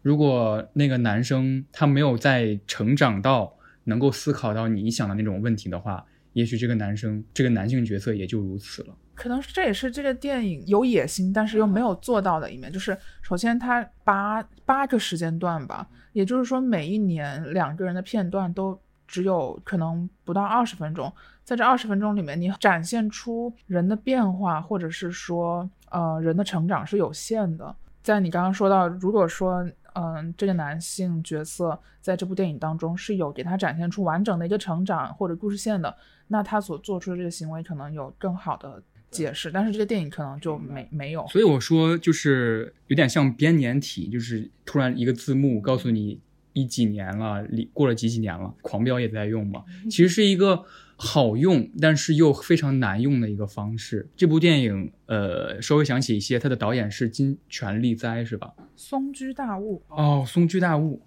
[0.00, 3.52] 如果那个男生他没有在成长到
[3.84, 8.94] 能够思考到你想的那种问题的话，也许这个男生这个男性角色也就如此了。
[9.16, 12.70] 可能这也是这个电影有野心，但是又没有做到的一面。
[12.70, 27.74] 就是首先它八八个时间段吧，也就是说每一年两个人的片段都只有可能不到二十分钟，在这二十分钟里面，你展现出人的变化，或者是说呃人的成长是有限的。
[28.06, 35.92] 在你刚刚说到，如果说嗯这个男性角色在这部电影当中是有给他展现出完整的一个成长或者故事线的，
[36.28, 41.26] 那他所做出的这个行为可能有更好的解释，但是这个电影可能就没没有。
[41.26, 46.20] 所以我说，就是有点像编年体，就是突然一个字幕告诉你
[46.52, 50.64] 一几年了，里过了几几年了，狂飙也在用嘛，其实是一个
[50.96, 54.08] 好用，但是又非常难用的一个方式。
[54.16, 58.54] 这部电影，呃，稍微想起一些，它的导演是金泉利哉，是吧？
[58.74, 61.02] 松居大悟，哦，松居大悟，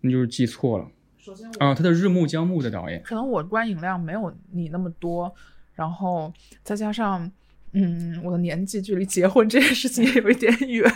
[0.00, 0.88] 那就是记错了
[1.18, 3.02] 首先啊，他的日暮江暮的导演。
[3.02, 5.34] 可能我观影量没有你那么多，
[5.74, 7.30] 然后再加上，
[7.72, 10.90] 嗯，我的年纪距离结婚这件事情也有一点远，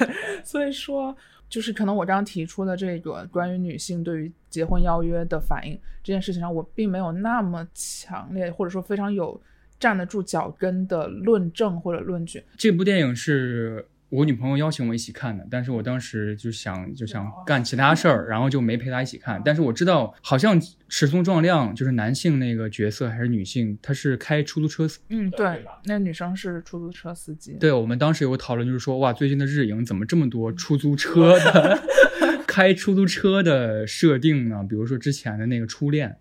[0.45, 1.15] 所以说，
[1.49, 9.41] 就是可能我刚刚提出的这个关于女性对于结婚邀约的反应这件事情上，我并没有那么强烈，或者说非常有
[9.79, 12.43] 站得住脚跟的论证或者论据。
[12.57, 19.43] 这部电影是我女朋友邀请我一起看的，但是我当时就想就想干其他事儿， 然后就没陪她一起看。
[19.45, 20.57] 但是我知道，好像
[20.89, 25.01] 石松壮亮就是男性那个角色还是女性，他是开出租车司。
[25.09, 27.57] 嗯，对，那女生是出租车司机。
[27.59, 31.83] 对我们当时有个讨论，就是说哇，最近的日影怎么这么多出租车的
[32.47, 34.65] 开出租车的设定呢？
[34.69, 36.17] 比如说之前的那个初恋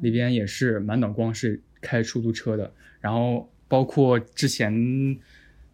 [0.00, 4.72] 里边也是满脑光是开出租车的，然后包括之前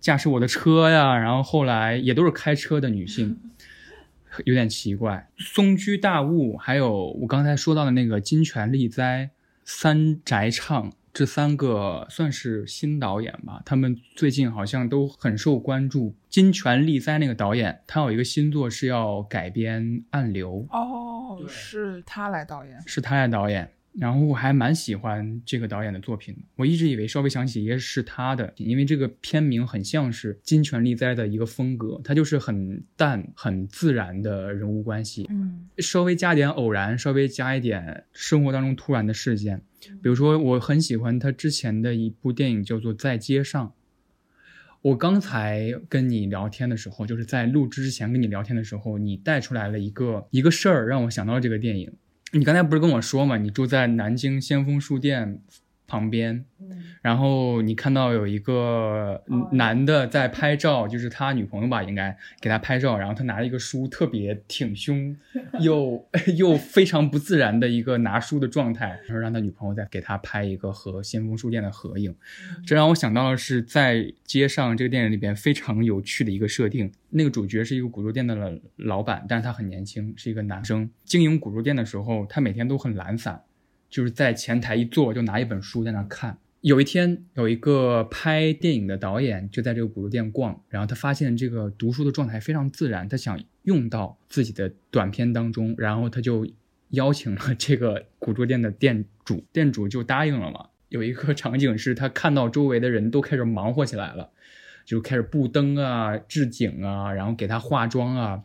[0.00, 3.38] 驾驶我的车呀，然后后来也都是开车的女性，
[4.44, 5.28] 有点奇怪。
[5.36, 9.30] 松居大悟，还有我刚才说到的那个金泉利哉、
[9.64, 10.92] 三宅唱。
[11.12, 16.14] 这三个算是新导演吧，他们最近好像都很受关注。
[16.28, 22.80] 金泉利哉那个导演，他有一个新作是要改编《暗流》，哦，是他来导演。
[22.86, 23.68] 是他来导演。
[23.92, 43.66] 然后我还蛮喜欢这个导演的作品的，我一直以为稍微想起也是他的，因为这个片名很像是金泉利哉的一个风格，他就是很淡、很自然的人物关系，嗯稍微加点偶然，稍微加一点生活当中突然的事件，比如说我很喜欢他之前的一部电影叫做《在街上》。
[44.82, 51.92] 我刚才跟你聊天的时候，就是在录制之前跟你聊天的时候，你带出来了一个一个事儿，让我想到了这个电影。
[52.32, 55.40] 你刚才不是跟我说嘛，你住在南京先锋书店
[55.90, 56.44] 旁边，
[57.02, 65.16] 然后你看到有一个嗯男的在拍照，就是他女朋友吧，应该给他拍照，然后他拿了一个书，特别挺胸，
[65.58, 72.14] 又又非常不自然的一个拿书的状态，然后让他女朋友再给他拍一个和先锋书店的合影。
[72.64, 76.92] 这让我想到的是在街上这个电影里边非常有趣的一个设定。
[77.12, 80.88] 那个主角是一个古着店的老板，但是他很年轻，是一个男生。
[81.04, 83.42] 经营古着店的时候，他每天都很懒散，
[83.90, 86.38] 就是在前台一坐就拿一本书在那看。
[86.62, 96.46] 有一天，有一个拍电影的导演就在这个古着店逛，然后他发现这个读书的状态非常自然，他想用到自己的短片当中，然后他就
[96.90, 100.66] 邀请了这个古着店的店主，店主就答应了嘛。
[100.90, 104.30] 有一个场景是他看到周围的人都开始忙活起来了，
[104.84, 108.42] 就开始布灯啊、置景啊，然后给他化妆啊，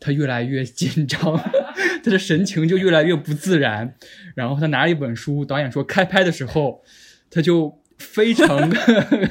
[0.00, 1.20] 他越来越紧张，
[2.02, 3.94] 他的神情就越来越不自然。
[4.34, 6.82] 然后他拿着一本书，导演说开拍的时候，
[7.30, 8.70] 他就非常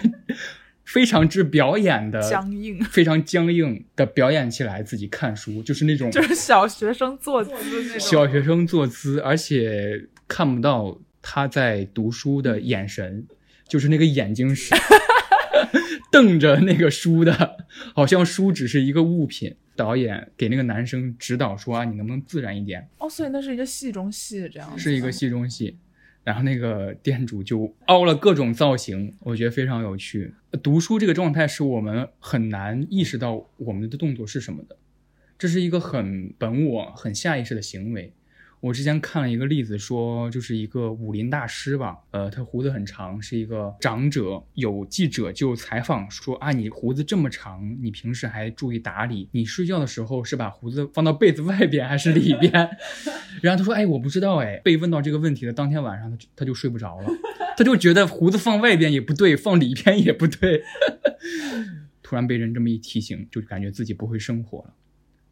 [0.85, 7.99] 非常之表演的僵硬，非常僵硬的表演起来自己看书，就是那种就是小学生坐姿那种。
[7.99, 13.25] 小学生坐姿，而且看不到他在读书的眼神，
[13.67, 14.73] 就是那个眼睛是
[16.11, 19.55] 瞪着那个书的， 好像书只是一个物品。
[19.75, 22.85] 导演给那个男生指导说啊，你能不能自然一点？
[22.97, 24.77] 哦，所以那是一个戏中戏这样子。
[24.77, 25.77] 是一个戏中戏。
[26.25, 30.33] 然后那个店主就凹了各种造型，我觉得非常有趣。
[30.61, 34.75] 读书这个状态是我们很难意识到我们的动作是什么的，
[35.37, 38.13] 这是一个很本我、很下意识的行为。
[38.61, 44.43] 我之前看了一个例子，说就是一个武林大师吧，呃，他胡子很长，是一个长者。
[44.55, 49.29] 有记者就采访说啊，你胡子这么长，你平时还注意打理？
[49.31, 52.51] 你睡觉的时候是把胡子放到被子外边还是里边？
[53.41, 54.59] 然后他说，哎，我不知道，哎。
[54.63, 57.07] 被问到这个问题的当天晚上，他就他就睡不着了，
[57.55, 60.63] 他就觉得胡子放外边也不对，放里边也不对。
[62.03, 64.73] 突然被人这么一提醒，就感觉自己不会生活了。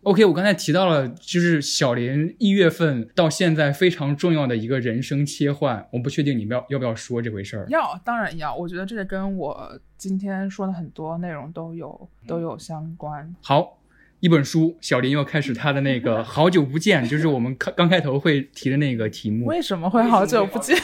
[0.08, 7.66] OK，我刚才提到了，就是小林一月份到现在非常重要的一个人生切换，我不确定你们要要不要说这回事儿。
[7.68, 8.56] 要，当然要。
[8.56, 13.36] 我觉得这个跟我今天说的很多内容都有都有相关。
[13.42, 13.80] 好，
[14.22, 19.46] 一本书，小林又开始他的那个好久不见，就是我们刚刚开头会提的那个题目。
[19.46, 20.78] 为什么会好久不见？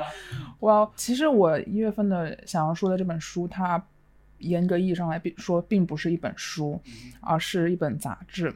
[0.60, 3.82] 我其实我一月份的想要说的这本书，它
[4.40, 6.78] 严格意义上来说并不是一本书，
[7.22, 8.54] 而是一本杂志。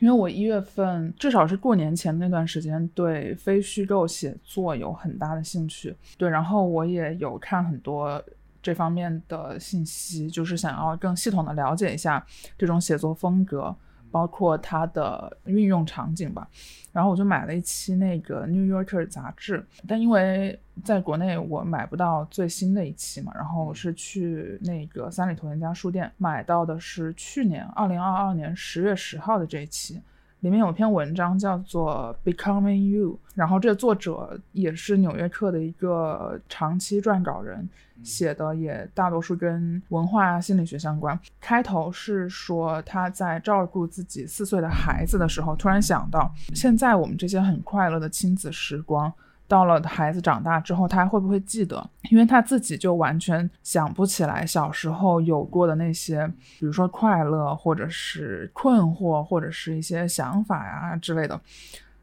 [0.00, 5.94] 因为我一月份至少是过年前那段时间，对非虚构写作有很大的兴趣。
[6.16, 8.22] 对，然后我也有看很多
[8.62, 12.24] 这方面的信息，就是想要更系统的了解一下
[12.56, 13.74] 这种写作风格。
[14.10, 16.48] 包括它的运用场景吧，
[16.92, 30.00] 然后我就买了一期那个《New Yorker》杂志，但因为在国内我买不到最新的一期嘛，然后我是去那个三里屯一家书店买到的是去年二零二二年十月十号的这一期。
[30.40, 37.68] 里面有篇文章叫做《Becoming You》，然后这个作者也是《纽约客》的一个长期撰稿人，
[38.04, 41.18] 写的也大多数跟文化心理学相关。
[41.40, 49.12] 开头是说他在照顾自己四岁的孩子的时候，突然想到，现在我们这些很快乐的亲子时光。
[49.48, 51.90] 到了孩子长大之后，他还会不会记得？
[52.10, 56.30] 因为他自己就完全想不起来小时候有过的那些，
[56.60, 61.40] 比如说快乐，或者是困惑，或者是一些想法呀之类的。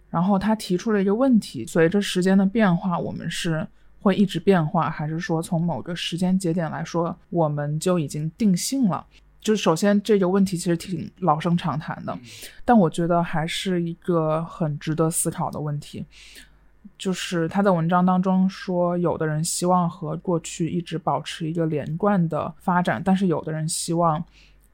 [0.09, 3.65] 然后他提出了一个问题：随着时间的变化，我们是
[4.01, 9.05] 会一直变化，还是说从某个时间节点来说，我们就已经定性了？
[9.39, 12.17] 就是首先这个问题其实挺老生常谈的，
[12.63, 16.03] 但我觉得还是一个很值得思考的问题。
[16.97, 24.23] 就是他在文章当中说，有的人希望和过去一直保持一个连贯的发展，但是有的人希望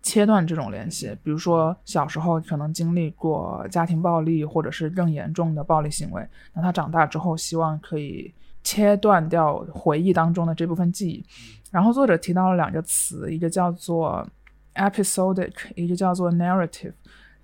[0.03, 1.17] 切断这种联系。
[1.23, 8.31] 比如说小时候可能经历过家庭暴力，或者是更严重的暴力行为，那他长大之后希望可以
[8.63, 11.25] 切断掉回忆当中的这部分记忆。
[11.71, 14.27] 然后作者提到了两个词，一个叫做
[14.75, 16.93] episodic，一个叫做 narrative。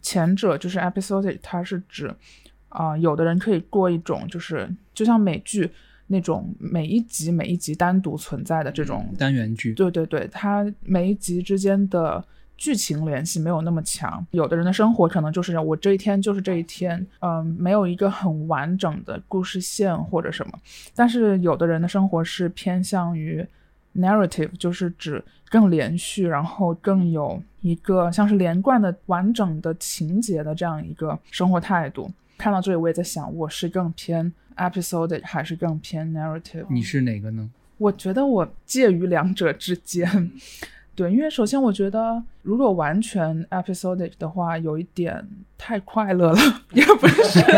[0.02, 2.16] 前者就是 episodic，它是指。
[2.78, 5.68] 啊，有的人可以过一种，就是就像美剧
[6.06, 9.74] 那种每一集每一集单独存在的这种单元剧。
[9.74, 12.24] 对对对，它每一集之间的
[12.56, 14.24] 剧情联系没有那么强。
[14.30, 20.54] 有的人的生活可能就是我这一天就是这一天，嗯，没有一个很完整的故事线或者什么。
[20.94, 23.44] 但是有的人的生活是偏向于
[23.96, 32.08] narrative，就是指更连续，然后更有一个像是连贯的完整的情节的这样一个生活态度。
[32.38, 36.68] 看到这里，我也在想，我是更偏 episodic 还是更偏 narrative？
[36.70, 37.50] 你是哪个呢？
[37.78, 40.32] 我觉得我介于两者之间。
[40.94, 46.40] 对，因为首先我觉得，如果完全 episodic 的话，有一点太快乐了，
[46.74, 47.40] 也不是。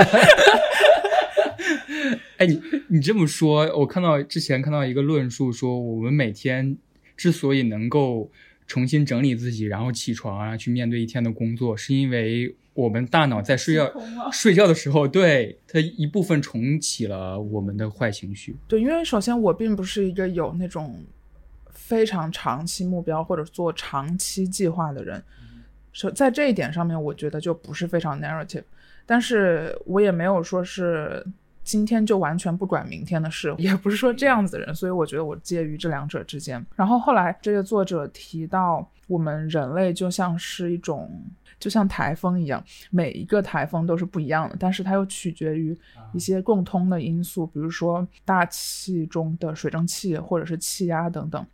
[2.37, 6.77] 哎，你你这么说，我看到之前看到一个论述说，我们每天
[7.17, 8.31] 之所以能够
[8.65, 12.55] 重新整理自己，然后起床啊，去面对一天的工作，是因为。
[12.79, 13.91] 我们大脑在睡觉
[14.31, 18.55] 睡觉的时候，对它一部分重启了我们的坏情绪。
[18.69, 21.03] 对，因为首先我并不是一个有那种
[21.71, 25.21] 非常长期目标或者做长期计划的人，
[25.91, 28.63] 所在这一点上面，我觉得就不是非常 narrative。
[29.05, 31.25] 但是我也没有说是
[31.63, 34.73] 今天就完全不管明天的事，也不是说这样子的人。
[34.73, 36.65] 所以我觉得我介于这两者之间。
[36.75, 41.11] 然后后来这个作者提到，我们人类就像是一种。
[41.59, 45.77] 就像台风一样，每一个台风都是不一样的，但是它又取决于
[46.13, 51.45] 一些共通的因素，比如说大气中的水蒸气或者是气压等等。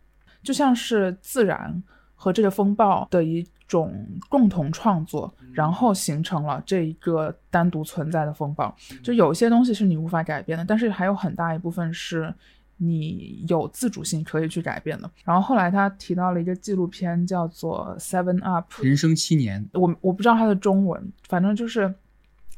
[0.42, 1.82] 就像是自然
[2.14, 3.92] 和这个风暴的一种
[4.28, 8.72] 共同创作，然后形成了这一个单独存在的风暴。
[9.02, 12.32] 就有些东西是你无法改变的，但是还有很大一部分是。
[12.78, 15.10] 你有自主性可以去改变的。
[15.24, 19.66] 然后后来他提到了一个纪录片，叫做《Seven Up》，人生七年。
[19.72, 21.94] 我我不知道它的中文，反正就是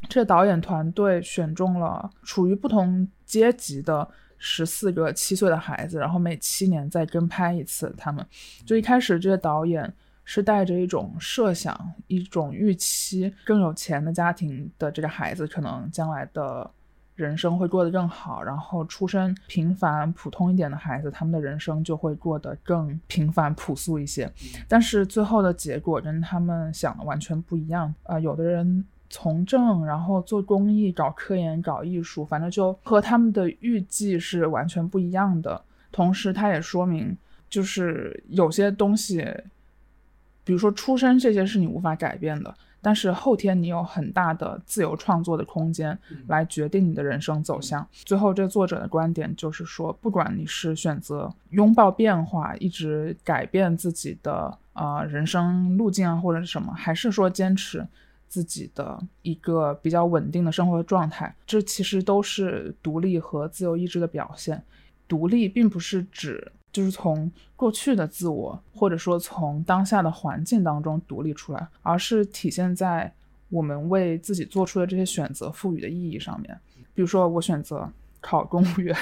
[0.08, 7.94] 这个导演团队选中了处于不同阶级的十四个七岁的孩子，然后每七年再跟拍一次。
[7.96, 8.26] 他们
[8.66, 9.92] 就一开始这个导演
[10.24, 11.78] 是带着一种设想、
[12.08, 16.68] 一种预期，更有钱的家庭的这个孩子可能将来的。
[17.18, 24.30] 人生会过得更好，然后出身平凡普通一点的孩子，他们的人生就会过得更平凡朴素一些。
[24.68, 28.20] 但是最后的结果跟他们想的完全不一样啊！
[28.20, 35.60] 有的人从政，然后做公益、搞科研、搞艺术，反正就和他们的预计是完全不一样的。
[35.90, 37.18] 同时，他也说明，
[37.50, 39.26] 就是有些东西，
[40.44, 42.54] 比如说出身这些是你无法改变的。
[42.88, 47.86] 但是后天你有很大的自由创作的空间来决定你的人生走向。
[47.92, 57.86] 最后，这作者的观点就是说，不管你是选择拥抱变化，一直改变自己的呃人生路径啊，或者是什么，还是说坚持
[58.26, 64.64] 自己的一个比较稳定的生活状态，这其实都是独立和自由意志的表现。
[65.06, 73.12] 独立并不是指就是从过去的自我，或者说从当下的环境当中独立出来，而是体现在
[73.48, 76.56] 我们为自己做出的这些选择赋予的意义上面。
[76.94, 77.90] 比如说，我选择。
[78.20, 78.96] 考公务员，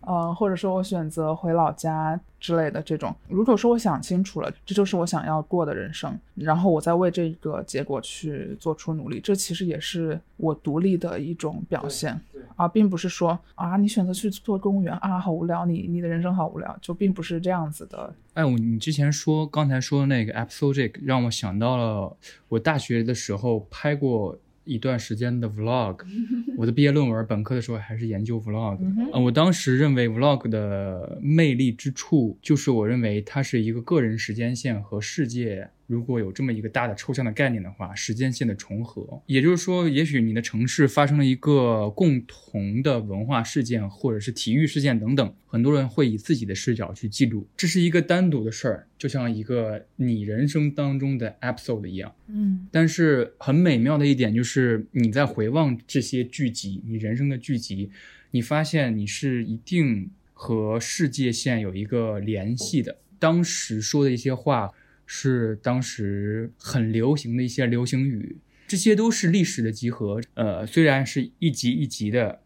[0.00, 3.14] 呃，或者说我选择回老家之类的这种。
[3.28, 12.20] 如果说我想清楚了，这就是我想要过的人生，然后我再为这个结果去做出努力，这其实也是我独立的一种表现，
[12.56, 18.12] 而并不是说啊，你选择去做公务员啊，好无聊，你你的人生好无聊，就并不是这样子的。
[18.34, 22.16] 哎，我你之前说刚才说的那个 episode 让我想到了
[22.48, 24.36] 我大学的时候拍过。
[24.66, 26.00] 一段时间的 vlog，
[26.58, 28.76] 我的毕业论文本科的时候还是研究 vlog。
[28.80, 35.70] 嗯，我当时认为 vlog 的魅力之处，就是我认为它是一个个人时间线和世界。
[35.86, 52.12] 如果有这么一个大的抽象的概念的话，时间线的重合，也就是说，也许你的城市发生了一个共同的文化事件，或者是体育事件等等，很多人会以自己的视角去记录，这是一个单独的事儿，就像一个你人生当中的 episode 一样。
[52.26, 57.90] 嗯，但是很美妙的一点就是你在回望这些剧集，你人生的剧集，
[58.32, 64.72] 你发现你是一定和世界线有一个联系的，当时说的一些话。
[65.06, 68.36] 是当时很流行的一些流行语，
[68.66, 70.20] 这些都是历史的集合。
[70.34, 72.40] 呃，虽然是一集一集的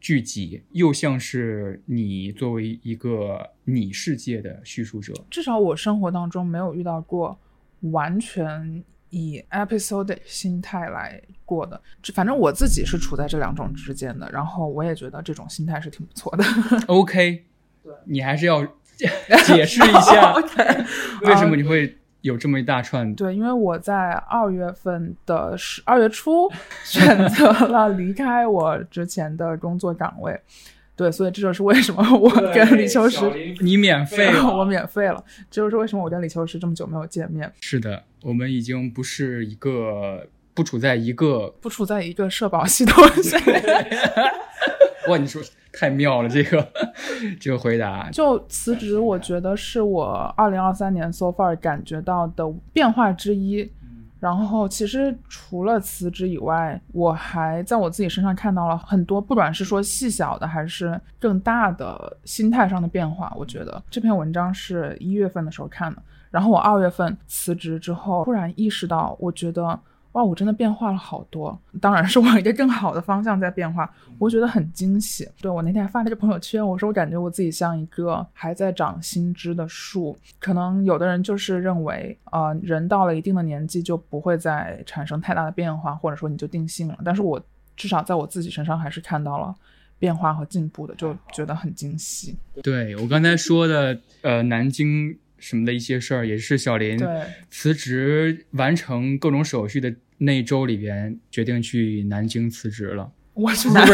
[0.00, 5.12] 聚集，又像是你作为一个你世界的叙述者。
[5.30, 7.38] 至少我生活当中没有遇到过
[7.80, 11.78] 完全以 episode 心态来过的。
[12.14, 16.44] 反正我自己是处在这两种之间的，然后我也觉得这种心态是挺不错的。
[16.86, 17.44] OK，
[17.82, 18.64] 对你还是要
[19.44, 20.32] 解释一下，
[21.22, 21.97] 为什么你会。
[22.22, 26.50] 有这么一大串，对，因为我在二月份的十二月初
[26.84, 30.38] 选择了离开我之前的工作岗位，
[30.96, 33.20] 对，所以这就是为什么我跟李秋实
[33.60, 37.50] 你免费了，我免费了，这就是为什么我跟李秋实这么久没有见面。
[37.60, 43.38] 是的，我们已经不是一个不处在一个不处在一个社保系统下。
[45.08, 45.40] 哇，你说
[45.78, 46.68] 太妙了，这个
[47.38, 48.10] 这个回答。
[48.10, 53.70] 就辞职，我觉得是我二零二三年 so far 感觉到的变化之一。
[54.18, 63.32] 然后，其实除了辞职以外，我还在我自己身上看到了很多，不管是说细小的，还是更大的心态上的变化。
[63.36, 66.02] 我觉得这篇文章是一月份的时候看的，
[66.32, 69.78] 然后我二月份辞职之后，突然意识到，我觉得。
[70.12, 73.88] 哇，我真的变化了好多，当然是往一个更好的方向在变化，
[74.18, 75.28] 我觉得很惊喜。
[75.40, 80.16] 对我那天还发了个朋友圈，我说我感觉我自己像一个还在长新枝的树。
[80.38, 86.98] 可能有的人就是认为，呃，人到了一定的年纪就不会再产生太大的变化，或者说你就定性了。
[87.04, 87.40] 但是我
[87.76, 89.54] 至少在我自己身上还是看到了
[89.98, 92.36] 变化和进步的，就觉得很惊喜。
[92.62, 95.18] 对我刚才说的，呃，南京。
[95.38, 96.98] 什么的一些事儿，也是小林
[97.50, 103.10] 辞职完成各种手续的那一周里边，决定去南京辞职了。
[103.34, 103.86] 我去南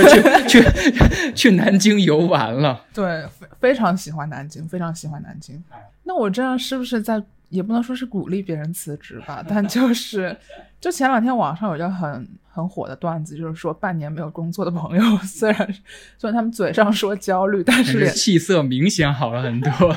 [0.48, 2.86] 去去去南京游玩了。
[2.94, 5.62] 对，非非常喜欢南京，非常喜欢南京。
[6.04, 9.44] 那我这样是不是在也不能说是鼓励别人辞职吧？
[9.46, 10.34] 但就是，
[10.80, 15.74] 就前两天网上有一个很很火的段子，就是说半年没有工作的朋友，虽然
[16.16, 19.70] 虽然他们嘴上说焦虑，但是气色明显好了很多。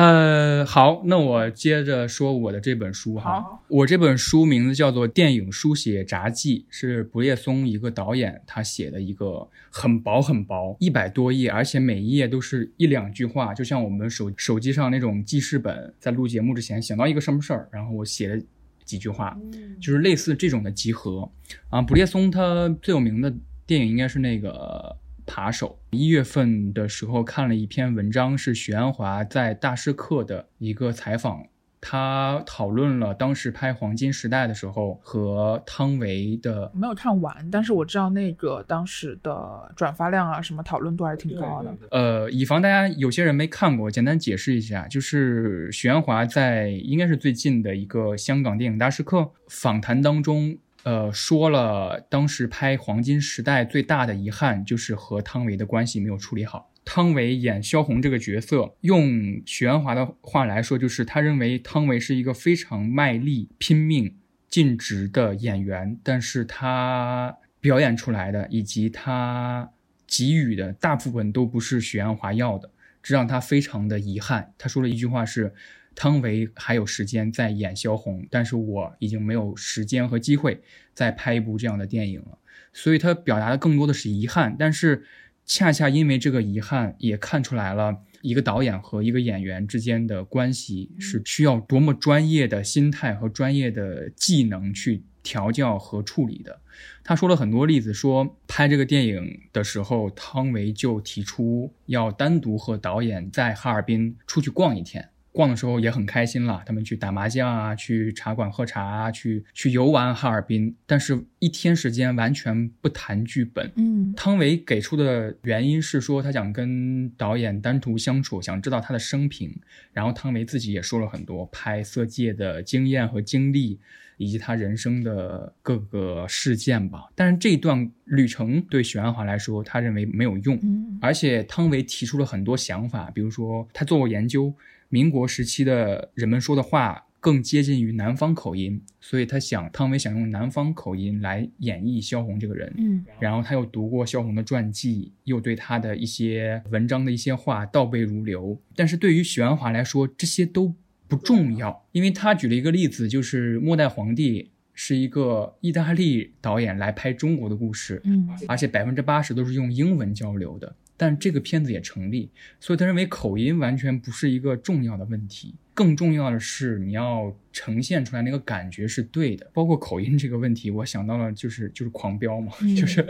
[0.00, 3.60] 呃，好，那我接着说我的这本书哈。
[3.68, 15.92] 我这本书名字叫做《电影书写札记》，是不列松一个导演他写的一个很薄很薄，一百多页，而且每一页都是一两句话，就像我们手手机上那种记事本。
[15.98, 18.42] 在录节目之前想到一个什么事儿，然后我写了
[18.86, 19.36] 几句话，
[19.82, 21.30] 就是类似这种的集合。
[21.68, 23.30] 啊，不列松他最有名的
[23.66, 24.96] 电影应该是那个。
[25.34, 31.46] 扒手一月份的时候看了一篇文章，是许鞍华在大师课的一个采访，
[31.80, 36.70] 他讨论了当时拍《黄金时代》的时候和汤唯的。
[36.74, 41.74] 没有看完，但是我知道那个当时的转发量啊，什么讨论度还是挺高的。
[41.90, 50.58] 呃，以防大家有些人没看过，简单解释一下，就是许鞍华在应该是最近的一个香港电影大师课访谈当中。
[50.82, 56.70] 呃，说了当时拍《黄金时代》最大的遗憾就是和汤唯的关系没有处理好。
[56.84, 64.16] 汤唯演萧红这个角色，用许鞍华的话来说，就是他认为汤唯是一个非常卖力、拼命、
[64.48, 69.70] 尽职的演员，但是他表演出来的以及他
[70.06, 72.70] 给予的大部分都不是许鞍华要的，
[73.02, 74.54] 这让他非常的遗憾。
[74.56, 75.52] 他说了一句话是。
[76.00, 80.62] 汤唯还有时间在演萧红，但是我已经没有时间和机会
[80.94, 82.38] 再拍一部这样的电影了，
[82.72, 84.56] 所以他表达的更多的是遗憾。
[84.58, 85.04] 但是
[85.44, 96.62] 恰恰因为这个遗憾，也看出来了一个导演和一个演员之间的关系是需要多么专业的心态和专业的技能去调教和处理的。
[97.04, 105.06] 他说了很多例子，说拍这个电影的时候，汤唯就提出要单独和导演在哈尔滨出去逛一天。
[105.32, 110.74] 逛的时候也很开心了，他们去打麻将啊，去茶馆喝茶啊，去去游玩哈尔滨。
[110.86, 113.70] 但是，一天时间完全不谈剧本。
[113.76, 119.54] 嗯，汤唯给出的原因是说，他想跟导演单独相处，想知道他的生平。
[119.92, 123.78] 然后，汤唯自己也说了很多拍《色戒》的经验和经历，
[124.16, 127.04] 以及他人生的各个事件吧。
[127.14, 130.58] 但是，这段旅程对许鞍华来说，他认为没有用。
[130.60, 134.52] 嗯，而且，汤唯提出了很多想法，比如说他做过研究。
[134.90, 142.72] 民国时期的人们说的话更接近于南方口音，所以他想汤唯想用南方口音来演绎萧红这个人。
[142.76, 148.60] 嗯，然后他又读过萧红的传记，又对他的一些文章的一些话倒背如流。
[148.74, 150.74] 但是对于许鞍华来说，这些都
[151.06, 160.74] 不重要，因为他举了一个例子，就是《末代皇帝》是一个意大利导演来拍中国的故事，嗯，而且百分之八十都是用英文交流的。
[161.02, 162.28] 但这个片子也成立，
[162.60, 169.50] 所以他认为口音完全不是一个重要的问题，更重要的是你要呈现出来那个感觉是对的。
[169.54, 173.00] 包括口音这个问题，我想到了就是就是狂飙嘛，就是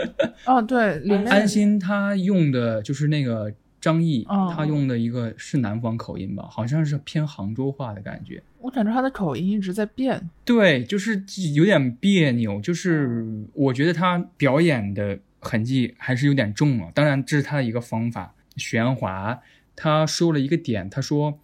[0.47, 8.41] 哦对，里面安心他用的就是那个张译，哦他用的一个是南方口音吧，好像是偏杭州话的感觉。
[8.61, 10.31] 我感觉他的口音一直在变。
[10.45, 11.21] 对，就是
[11.57, 15.19] 有点别扭，就是我觉得他表演的。
[15.41, 18.35] 痕迹还是有点重了，当然这是他的一个方法。
[18.57, 19.41] 许鞍华
[19.75, 21.41] 他说了一个点，他说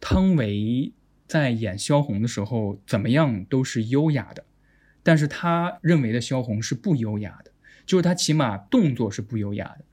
[0.00, 0.92] 汤唯
[1.26, 4.44] 在演萧红的时候怎么样都是优雅的，
[5.02, 7.50] 但是他认为的萧红是不优雅的，
[7.84, 9.84] 就是他起码动作是不优雅的。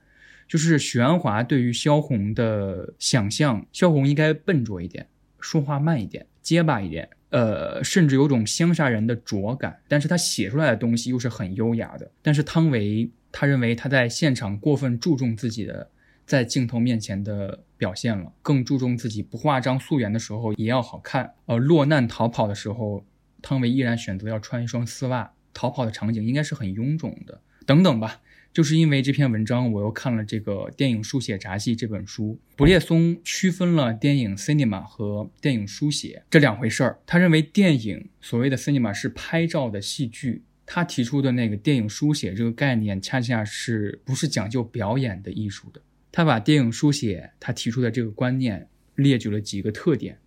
[0.46, 5.08] 就是许鞍华对于萧红的想象，萧红应该笨拙一点，
[5.40, 9.80] 说话慢一点，结巴一点，呃，甚至有种乡下人的拙感。
[9.88, 12.10] 但是他写出来的东西又是很优雅的。
[12.22, 13.10] 但是汤唯。
[13.32, 15.90] 他认为他在现场过分注重自己的
[16.26, 21.34] 在镜头面前的表现了，更注重自己不化妆素颜的时候也要好看。
[21.46, 23.04] 呃，落难逃跑的时候，
[23.42, 25.32] 汤唯依然选择要穿一双丝袜。
[25.52, 28.20] 逃跑的场景应该是很臃肿的，等等吧。
[28.52, 32.38] 就是因为这篇文章，我又看了这个《电影书写札记》这本书。
[32.56, 36.98] 布列松区分了电影 cinema 和电影书写这两回事儿。
[37.06, 40.42] 他认为电影所谓的 cinema 是拍照的戏剧。
[40.72, 45.82] 他提出的那个电影书写这个概念，恰恰是不是讲究表演的艺术的。
[46.12, 50.20] 他把电影书写他提出的这个观念列举了几个特点。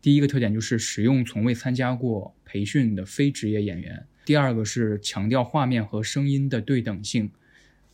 [0.00, 4.06] 第一个特点就是使用从未参加过培训的非职业演员。
[4.24, 7.32] 第二个是强调画面和声音的对等性。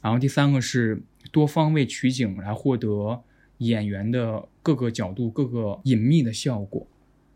[0.03, 1.03] 然后第三个是
[1.33, 3.23] 多方位取景来获得
[3.57, 6.87] 演员的各个角度、各个隐秘的效果。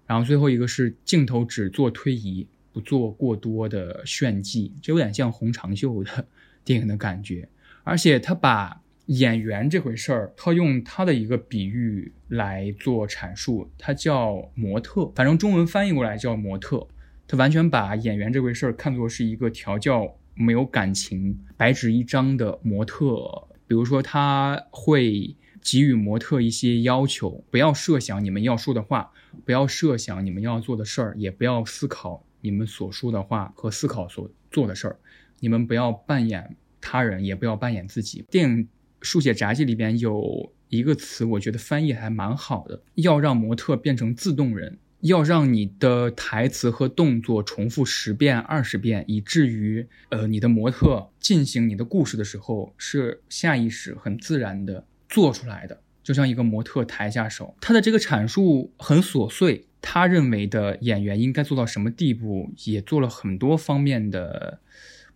[0.07, 2.47] 然后最后一个是镜头只做推移。
[2.79, 6.24] 不做过多的炫技，就有点像红长袖的
[6.64, 7.49] 电影的感觉。
[7.83, 16.87] 而且他把演员这回事儿，他用他的一个比喻来做阐述，他叫模特，反正中文翻译过来叫模特。
[17.26, 23.49] 他完全把演员这回事儿看作是一个调教没有感情、白纸一张的模特。
[23.66, 29.11] 比如说，他会给予模特一些要求：不要设想你们要说的话，
[29.45, 32.24] 不要设想你们要做的事儿，也不要思考。
[32.41, 34.97] 你们所说的话和思考所做的事儿，
[35.41, 38.24] 你们不要扮演他人，也不要扮演自己。
[38.30, 38.68] 电影
[39.03, 57.55] 书写札记里边有一个词，我觉得翻译还蛮好的，要让模特变成自动人，要让你的台词和动作重复十遍、二十遍，以至于呃，你的模特进行你的故事的时候是下意识、很自然的做出来的，就像一个模特抬下手。
[57.61, 59.64] 他的这个阐述很琐碎。
[59.81, 64.61] 他认为的演员应该做到什么地步，也做了很多方面的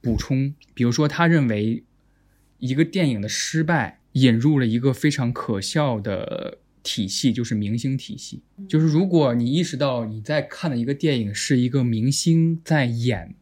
[0.01, 0.55] 补充。
[0.75, 1.85] 比如说，他认为
[2.59, 8.43] 一个电影的失败引入了一个非常可笑的体系，就是明星体系。
[8.69, 13.35] 就是如果你意识到你在看的一个电影是一个明星在演，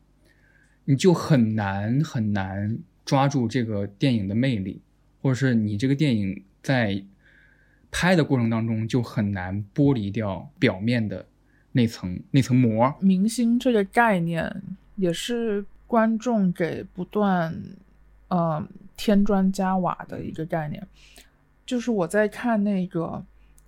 [0.86, 4.80] 你就很难很难抓住这个电影的魅力，
[5.20, 7.04] 或者是你这个电影在
[7.90, 11.24] 拍的过程当中就很难剥离掉表面的
[11.72, 12.92] 那层那层膜。
[13.00, 14.62] 明星这个概念
[14.96, 17.54] 也是观众给不断
[18.28, 18.64] 呃
[18.96, 20.86] 添砖加瓦的一个概念。
[21.66, 23.24] 就是我在看那个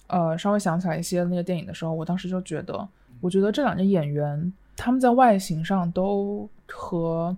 [0.09, 2.89] 呃稍微想起来一些那个电影的时候，我当时就觉得，
[3.21, 7.37] 我觉得这两个演员他们在外形上都和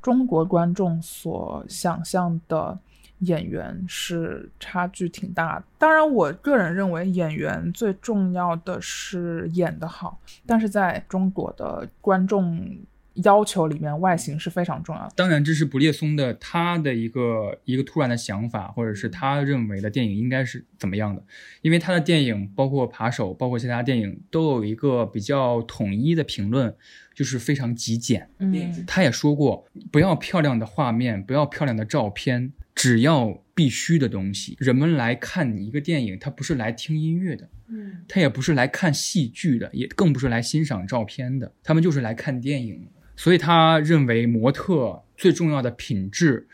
[0.00, 2.78] 中国观众所想象的
[3.20, 5.64] 演员是差距挺大的。
[5.78, 12.78] 当然，我个人认为演员最重要的是演得好，但是在中国的观众
[13.14, 15.12] 要求里面，外形是非常重要的。
[15.16, 21.22] 当然，这是不列松的他的一个一个突然的想法，或者是他认为的电影应该是怎么样的。
[21.62, 26.74] 因为他的电影，包括《扒手》，包括其他电影，都有一个比较统一的评论，
[27.14, 28.28] 就是非常极简。
[28.38, 34.56] 嗯他也说过，不要漂亮的画面，不要漂亮的照片，只要必须的东西。
[34.60, 42.86] 人们来看一个电影，他不是来听音乐的，嗯他也不是来看戏剧的，也更不是来欣赏照片的，他们就是来看电影。
[43.16, 46.46] 所以他认为模特最重要的品质，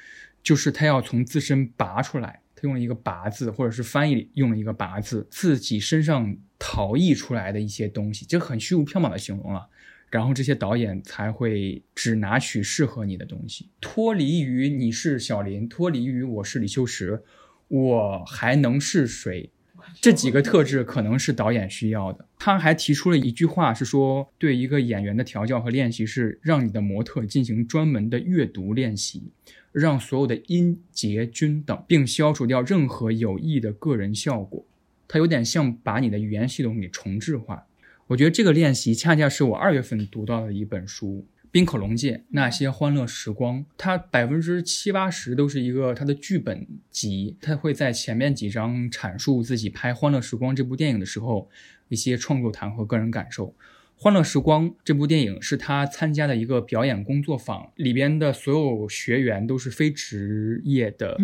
[0.43, 2.41] 就是他要从自身拔出来。
[2.55, 9.66] 他用了一个“拔”字，或者是翻译用了一个“拔”字，自己身上逃逸出来的一些东西，这很虚无缥缈的形容了。
[10.13, 17.23] 然后这些导演才会只拿取适合你的东西，脱离于你是小林，脱离于我是李修实，
[17.69, 19.49] 我还能是谁？
[20.03, 22.27] 这几个特质可能是导演需要的。
[22.39, 29.33] 他还提出了一句话，是说对一个演员的调教和练习是让你的模特进行专门的阅读练习，
[29.73, 34.63] 让所有的音节均等，并消除掉任何有益的个人效果。
[35.09, 37.67] 它有点像把你的语言系统给重置化。
[38.09, 41.25] 我觉得这个练习恰恰是我二月份读到的一本书。
[41.51, 51.51] 冰口龙介那些欢乐时光，它百分之七八十都是一个它的剧本集，它会在前面几章阐述自己拍《欢乐时光》这部电影的时候
[51.89, 53.49] 一些创作谈和个人感受。
[53.97, 61.17] 《欢乐时光》这部电影是他参加的一个表演工作坊，里边的所有学员都是非职业的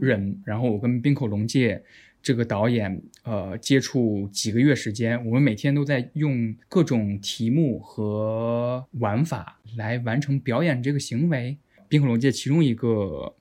[0.00, 0.40] 人。
[0.44, 1.82] 然后我跟冰口龙介
[2.22, 11.56] 这个导演，呃，接触几个月时间，我们每天都在用各种题目和玩法来完成表演这个行为。
[11.88, 13.34] 冰火龙界其中一个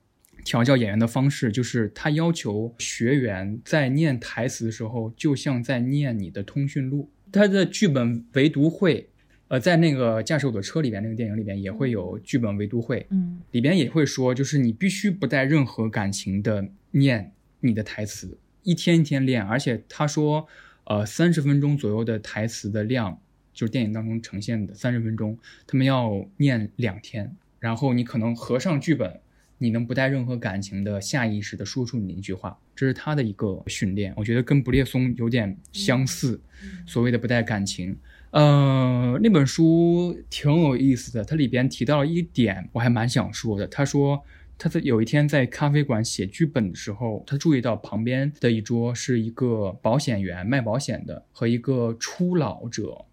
[0.43, 7.09] 调教演员的方式，就是他要求学员在念台词的时候，就像在念你的通讯录。
[7.31, 9.07] 他的剧本唯读会，
[9.47, 19.43] 呃，在那个驾驶我的车里边那个电影里边也会有剧本唯读会，嗯里边也会说，就是你必须不带任何感情的念你的台词，一天一天练。
[19.43, 20.47] 而且他说，
[20.85, 23.19] 呃，三十分钟左右的台词的量，
[23.53, 25.37] 就是电影当中呈现的三十分钟，
[25.67, 27.35] 他们要念两天。
[27.59, 29.19] 然后你可能合上剧本，
[29.59, 34.11] 你能不带任何感情的下意识的说出你的一句话，这是他的一个训练。
[34.17, 36.41] 我觉得跟不列松有点相似，
[36.87, 37.95] 所谓的不带感情。
[38.31, 43.67] 呃，那本书挺有意思的，它里边提到了一点，我还蛮想说的。
[43.67, 44.23] 他说
[44.61, 53.05] 他在有一天在咖啡馆写剧本的时候，他注意到旁边的一桌是一个保险员卖保险的和一个初老者，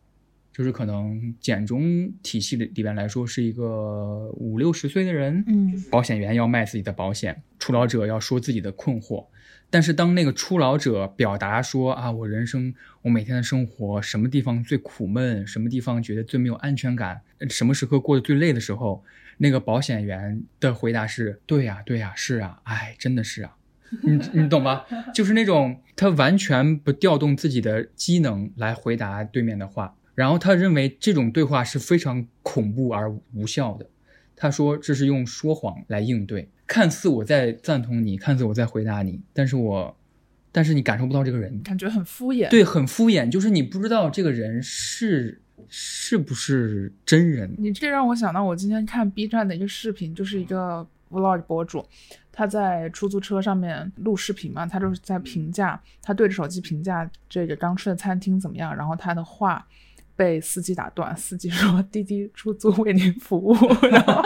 [0.52, 5.42] 就是可能简中体系里里边来说是一个五六十岁的人。
[5.46, 9.24] 嗯保险员要卖自己的保险，初老者要说自己的困惑。
[9.70, 19.04] 但是当那个初老者表达说啊，我人生我每天的生活什么地方最苦闷，什么地方觉得最没有安全感，什么时刻过得最累的时候，
[19.36, 23.54] 那个保险员的回答是：对呀、对呀、是啊，哎，真的是啊。
[24.02, 24.86] 你 你懂吧？
[25.14, 33.86] 就是那种他完全不调动自己的机能来回答对面的话，然后他认为这种对话是非常恐怖而无效的。
[34.36, 39.96] 他说这是用说谎来应对，看似我在赞同你，看似我在回答你，但是我，
[40.52, 47.52] 但是你感受不到这个人，感觉很敷衍。，对，很敷衍，就是你不知道这个人是是不是真人。
[47.56, 51.84] 你这让我想到我今天看 B 站的一个视频，就是一个 vlog 博主，
[52.30, 59.66] 他在出租车上面录视频嘛，他就是在评价，他对着手机评价这个刚吃的餐厅怎么样，然后他的话
[60.18, 63.54] 被司机打断，司机说滴滴出租为您服务，
[63.88, 64.20] 然后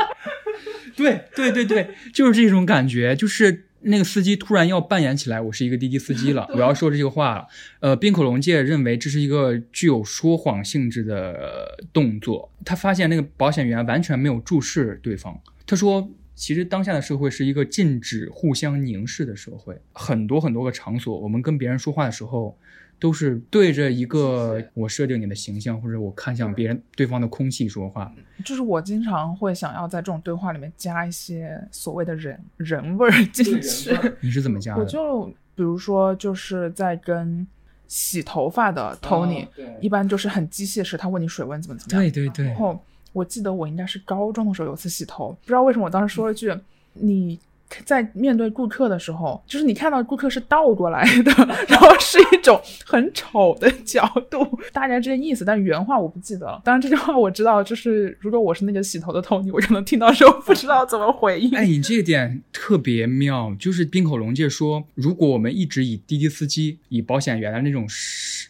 [0.97, 7.47] 对对对对，就是这种感觉，就是那个司机突然要扮演起来，我是一个滴滴司机了，我要说这个话了。
[7.81, 12.51] 呃，冰口龙介认为这是一个具有说谎性质的动作。
[12.65, 16.11] 他发现那个保险员完全没有注视对方，他说。
[16.35, 22.59] 其实当下的社会是一个禁止互相凝视的社会，很多很多个场所，我们跟别人说话的时候，
[23.03, 28.15] 都是对着一个我设定你的形象，或者我看向别人对方的空气说话。
[28.45, 33.91] 就是我经常会想要在这种对话里面加一些所谓的人人味儿进去。
[34.21, 34.81] 你是怎么加的？
[34.81, 35.27] 我就
[35.57, 37.45] 比如说，就是在跟
[37.89, 39.49] 洗头发的 Tony，、
[39.81, 42.13] 一般就是很机械式，他问你水温怎么怎么样。
[42.13, 42.81] 对对对然，后
[43.13, 46.55] 我记得我应该是高中的时候有次洗头，不知道为什么我当时说了句
[46.95, 47.37] ：“你
[47.85, 51.33] 在面对顾客的时候，就是你看到顾客是倒过来的，
[51.69, 56.61] 然后是一种很丑的角度，大概这个意思。”但原话我不记得了。
[56.65, 61.57] 当然这句话我知道，就是如果我是那个洗头的 Tony，我可能听到时候不知道怎么回应。
[61.57, 67.87] 哎，你这个点特别妙，就是冰口龙介说，如果我们一直以滴滴司机、以保险员的那种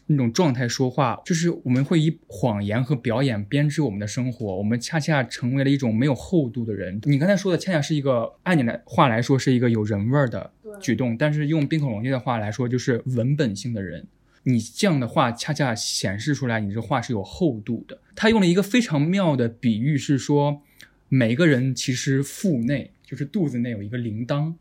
[0.06, 7.00] 那种状态说话，就是我们会以谎言和表演编织我们的生活，我们恰恰成为了一种没有厚度的人。
[7.04, 10.50] 你刚才说的，恰恰是一个按你的话来说是一个有人味儿的
[10.80, 14.06] 举动，但是用冰口龙介的话来说，就是文本性的人。
[14.44, 17.98] 你这样的话，恰恰显示出来你这话是有厚度的。
[18.16, 20.62] 他用了一个非常妙的比喻，是说
[21.08, 24.54] 每个人其实腹内就是肚子内有一个铃铛。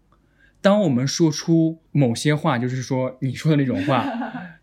[0.62, 4.06] 当我们说出某些话，就是说你说的那种话，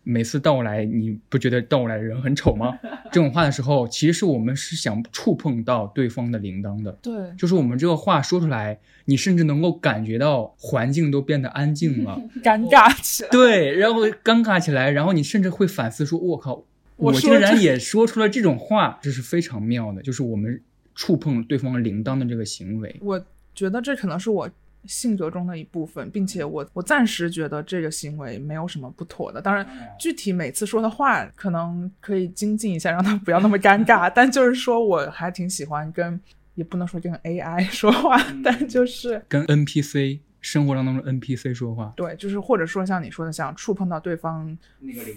[0.09, 2.77] 每次倒过来，你不觉得倒过来的人很丑吗？
[3.11, 6.91] 这种话的时候，其实是我们是想触碰到对方的铃铛的。
[7.01, 13.29] 对，就是我们这个话说出来，你甚至能够感觉到环境都变得安静了， 尴尬起来。
[13.29, 16.63] 对，然后尴尬起来，然后你甚至会反思说：“我靠，
[16.95, 20.59] 我竟然也说出了这种话，这是非常妙的。”就是我们
[20.95, 22.95] 触碰对方铃铛的这个行为。
[23.01, 24.49] 我觉得这可能是我
[24.85, 29.41] 性格中的一部分，并且我我暂时觉得这个行为没有什么不妥的。
[29.41, 29.67] 当然，
[29.99, 34.11] 具体每次说的话可能可以精进一下，让他不要那么尴尬。
[34.15, 36.19] 但就是说，我还挺喜欢跟，
[36.55, 41.93] 也不能说跟 AI 说话，但就是跟 NPC 生活当中的 NPC 说话。
[41.97, 44.57] 对，就是或者说像你说的，想触碰到对方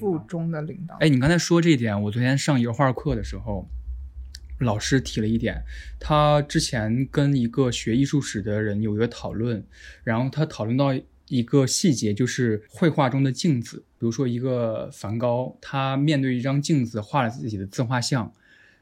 [0.00, 0.96] 腹中的领导。
[1.00, 3.68] 哎，你刚才说这一点，我昨天上油画课的时候，
[4.62, 5.62] 老师提了一点，
[5.98, 9.64] 他之前跟一个学艺术史的人有一个讨论，
[10.04, 10.88] 然后他讨论到
[11.28, 18.32] 一个细节，就是绘画中的镜子，比如说一个梵高，他面对一张镜子画了自己的自画像，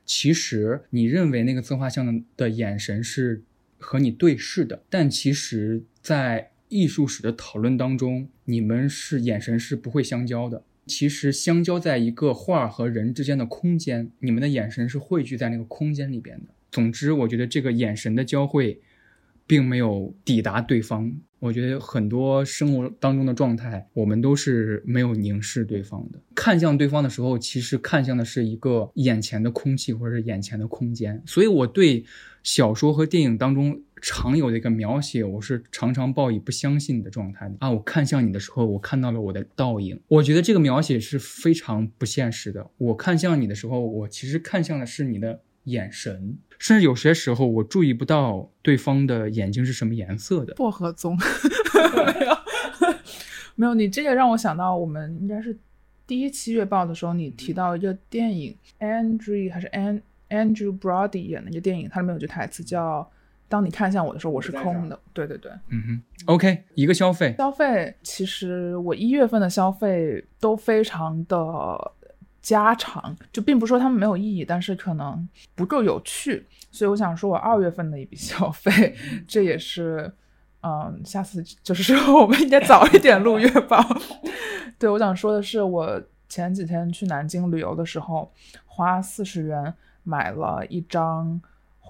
[0.05, 3.43] 其实你认为那个自画像的眼神是
[3.79, 10.63] 和你对视的，但其实，在艺术史的讨论当中，你们是眼神是不会相交的。
[10.87, 16.55] 其实相交在一个画和人之间的空间，你们的眼神是汇聚在那个空间里边的。
[16.71, 18.81] 总之，我觉得这个眼神的交汇，
[19.47, 21.13] 并没有抵达对方。
[21.39, 26.21] 我觉得很多生活当中的状态，我们都是没有凝视对方的。
[26.35, 31.23] 看向对方的时候，其实看向的是一个眼前的空气或者是眼前的空间。
[31.25, 32.05] 所以，我对
[32.43, 37.71] 小说和电影当中常有的一个描写，我是常常抱以不相信的状态啊！
[37.71, 40.01] 我看向你的时候，我看到了我的倒影。
[40.09, 42.71] 我觉得这个描写是非常不现实的。
[42.79, 50.55] 我看向你的时候，我其实看向的是你的眼神，甚至有些时候我注意不到对方的眼睛是什么颜色的。
[50.55, 52.39] 薄荷棕， 没有，
[53.57, 53.75] 没有。
[53.75, 55.59] 你这个让我想到，我们应该是
[56.07, 63.11] 第一期月报的时候，你提到一个电影，Andrew 还是 An Andrew Brody 演的一个电影，它里面有句台词叫
[63.51, 64.99] “当你看向我的时候，我是空的”。
[65.13, 71.37] 对对对，嗯哼，OK，一个消费，消费其实我一月份的消费都非常的
[72.41, 78.95] 家常，就并不是说他们没有意义，但是可能不够有趣，所以我想说我二月份的一笔消费，
[79.27, 80.11] 这也是，
[80.63, 83.85] 嗯，下次就是说我们应该早一点录月报。
[84.79, 88.33] 对，我想说的是，我前几天去南京旅游的时候，
[88.65, 89.75] 花四十元
[90.05, 91.41] 买了一张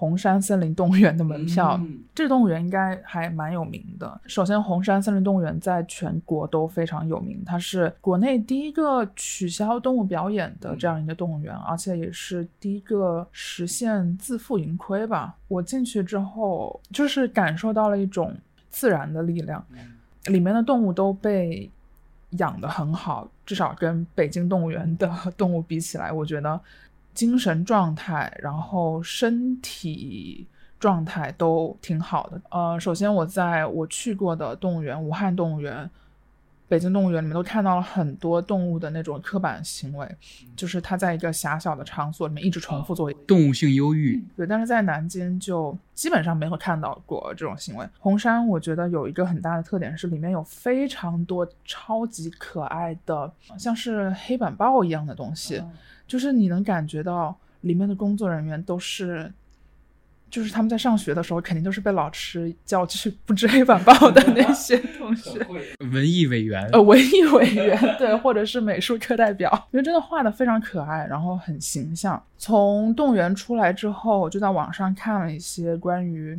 [0.01, 1.79] 红山森林动物园的门票。
[2.15, 4.19] 这个动物园应该还蛮有名的。
[4.25, 15.35] 首先，红山森林动物园在全国都非常有名，它是国内第一个取消动物表演的这样一个动物园，而且也是第一个实现自负盈亏吧。
[15.47, 18.35] 我进去之后，就是感受到了一种
[18.71, 19.63] 自然的力量，
[20.25, 21.69] 里面的动物都被
[22.31, 26.59] 养得很好，至少跟北京动物园的动物比起来，我觉得
[27.13, 30.47] 精神状态，然后身体
[30.79, 32.41] 状态都挺好的。
[32.49, 35.89] 呃，首先我在我去过的动物园，武汉动物园、
[36.67, 40.09] 北京动物园里面都看到了很多动物的那种刻板行为，
[40.55, 47.85] 就是它在一个狭小的场所里面一直重复做一动物性忧郁，对，但是在南京就基本上没有看到过这种行为。
[47.99, 55.61] 红山我觉得有一个很大的特点是里面有非常多超级可爱的，像是黑板报一样的东西，
[56.11, 59.31] 就是你能感觉到里面的工作人员都是
[60.29, 65.39] 就是他们在上学的时候，肯定都是被老师叫去 布置黑板报的那些同学。
[65.93, 72.21] 文艺委员，呃，文艺委员对，或者是美术课代表，因为真的画的非常可爱，然后很形象。
[72.37, 76.37] 从动物园出来之后，我就在网上看了一些关于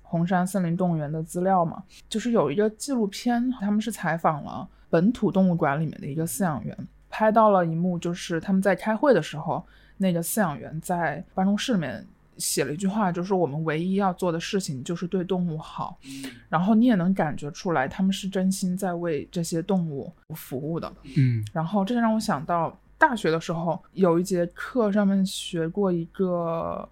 [0.00, 6.76] 红山森林动物园的资料嘛，就是有一个纪录片，他们是采访了本土动物馆里面的一个饲养员，
[7.10, 9.62] 拍到了一幕，就是他们在开会的时候，
[9.98, 12.06] 那个饲养员在办公室里面。
[12.38, 15.98] 写了一句话，就是我们唯一要做的事情就是对动物好，
[16.48, 20.90] 然后你也能感觉出来，他们是真心在为这些动物服务的。
[21.18, 26.88] 嗯，然后这就让我想到大学的时候有一节课上面学过一个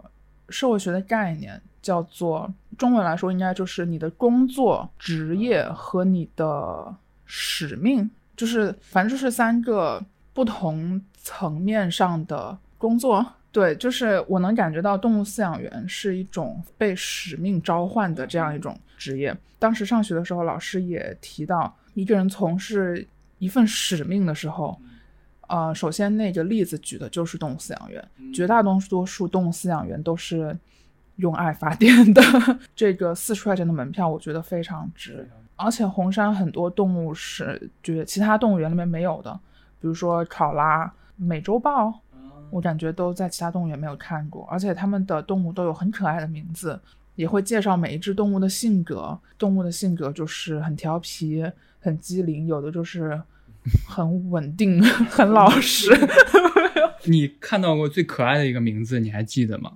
[0.51, 6.95] 社会学的概念，叫做中文来说应该就是你的工作职业和你的
[7.25, 13.34] 使命，就是反正就是三个不同层面上的工作。
[13.51, 19.36] 对，就是我能感觉到动物饲养员是一种被使命召唤的这样一种职业。
[19.59, 23.05] 当时上学的时候，老师也提到，一个人从事
[23.39, 24.78] 一份使命的时候，
[25.49, 30.57] 呃，首先那个例子举的就是动物饲养员，绝大多数动物饲养员都是
[31.16, 32.22] 用爱发电的。
[32.76, 35.26] 这个四十块钱的门票，我觉得非常值。
[35.59, 39.33] 而且红山很多动物是就是其他动物园里面没有的，
[39.81, 42.01] 比如说考拉、美洲豹。
[42.51, 46.81] 我感觉都在其他动物园没有看过，而且他们的动物都有很可爱的名字，
[47.15, 49.19] 也会介绍每一只动物的性格。
[49.37, 51.45] 动物的性格就是很调皮、
[51.79, 53.21] 很机灵，有的就是
[53.87, 54.83] 很稳定、
[55.13, 55.91] 很老实。
[57.05, 59.73] 你看到过最可爱的一个名字，你还记得吗？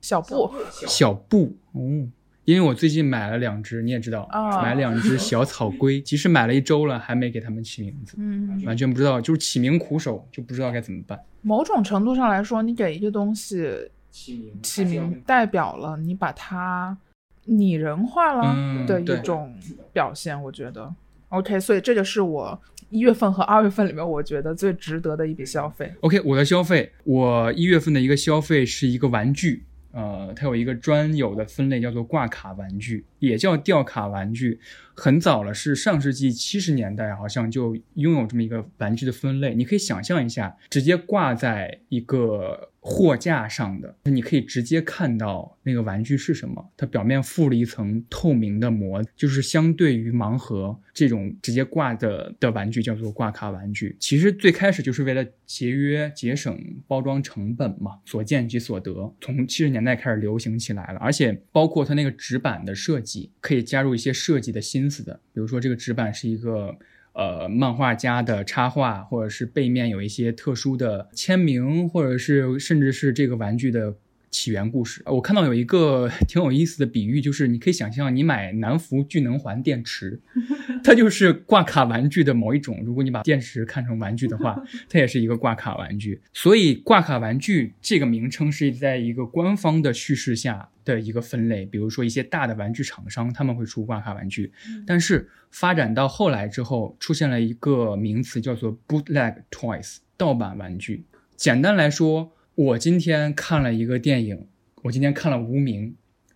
[0.00, 0.50] 小布。
[0.70, 1.54] 小布。
[1.72, 2.08] 哦。
[2.44, 4.28] 因为我最近买了两只，你也知道，
[4.62, 11.18] 买两只 小草龟，即使买了一周了，还没给它们起名字，嗯，完全不知道，就是起名苦手，就不知道该怎么办。
[11.42, 16.96] 某种程度上来说，你给一个东西起名，起名代表了你把它
[17.44, 19.54] 拟人化了的一种
[19.92, 20.94] 表现，我觉得。
[21.30, 25.92] OK，所以这个是我一月份和二月份里面我觉得最值得的一笔消费。
[26.00, 29.64] OK，我的消费，我一月份的一个消费是一个玩具。
[29.94, 34.60] 呃，它有一个专有的分类，叫做挂卡玩具，也叫吊卡玩具。
[34.96, 39.52] 很早了，是上世纪七十年代，好像就拥有这么一个玩具的分类。
[39.52, 46.64] 你可以想象一下，直接挂在一个货架上的，你可以直接看到那个玩具是什么。
[46.76, 53.96] 它表面附了一层透明的膜，就是相对于盲盒这种直接挂的的玩具，叫做挂卡玩具。
[53.98, 56.56] 其实最开始就是为了节约、节省
[56.86, 59.12] 包装成本嘛，所见即所得。
[59.20, 66.76] 从七十年代开始流行起来了，而且包括它那个纸板的设计，可以加入一些设计的心思的，比如说这个纸板是一个
[67.12, 73.96] 呃漫画家的插画，或者是背面有一些特殊的签名，或者是甚至是这个玩具的。
[74.34, 80.20] 起源故事，我看到有一个 挺有意思的比喻，就是你可以想象，你买南孚聚能环电池，
[80.82, 82.82] 它就是挂卡玩具的某一种。
[82.84, 84.60] 如果你把电池看成玩具的话，
[84.90, 86.20] 它也是一个挂卡玩具。
[86.32, 91.64] 所以挂卡玩具这个名称是在一个官方的叙事下的一个分类。
[91.64, 94.52] 比如说一些大的玩具厂商他们会出挂卡玩具，
[94.84, 101.04] 但是发展到后来之后，出现了一个名词叫做 bootleg toys，盗版玩具。
[101.36, 102.32] 简单来说。
[102.56, 104.46] 我今天看了一个电影，
[104.82, 105.90] 我今天看了《无名》，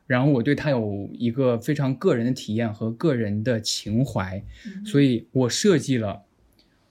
[0.09, 4.43] 然后我对它有一个非常个人的体验和个人的情怀，
[4.85, 6.25] 所以我设计了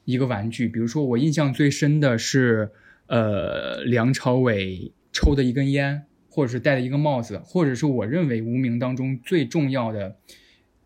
[0.05, 0.69] 一个玩具。
[0.69, 2.71] 比如说，我印象最深的是，
[3.07, 10.15] 呃，梁朝伟抽的一根烟，或者是戴的一个帽子，或者是我认为《无名》当中最重要的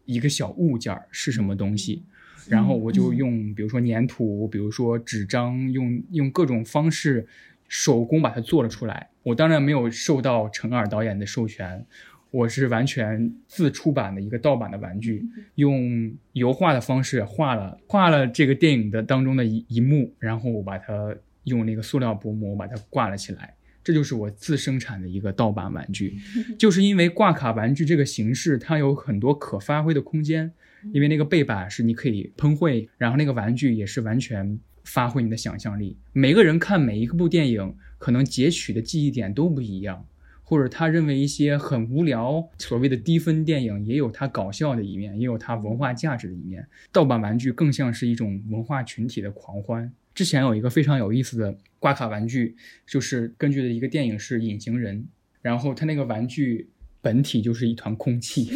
[0.06, 2.06] 一个小物件是什么东西，
[2.50, 7.28] 然后我就用，比如说粘土，比如说纸张，用用各种方式。
[7.72, 11.86] 手工把它做了出来，我当然没有受到陈耳导演的授权，
[12.30, 21.16] 我是完全自出版的一个盗版的玩具，用油画的方式画了画了这个电影的当中的一一幕，然后我把它
[21.46, 26.18] 用那个塑料薄膜把它挂了起来，这就是我自生产的一个盗版玩具，
[26.60, 30.52] 就是因为挂卡玩具这个形式，它有很多可发挥的空间，
[30.92, 34.60] 因为那个背板是你可以喷绘，然后那个玩具也是完全。
[34.84, 35.98] 发挥你的想象力。
[36.14, 40.06] 每个人看每一部电影，可能截取的记忆点都不一样，
[40.44, 46.68] 或者他认为一些很无聊、所谓的低分电影，也有它搞笑的一面，也有它文化价值的一面。
[46.92, 49.92] 盗版玩具更像是一种文化群体的狂欢。
[50.14, 52.56] 之前有一个非常有意思的挂卡玩具，
[52.86, 55.00] 就是根据的一个电影是《隐形人》，
[55.42, 56.68] 然后它那个玩具
[57.02, 58.52] 本体就是一团空气，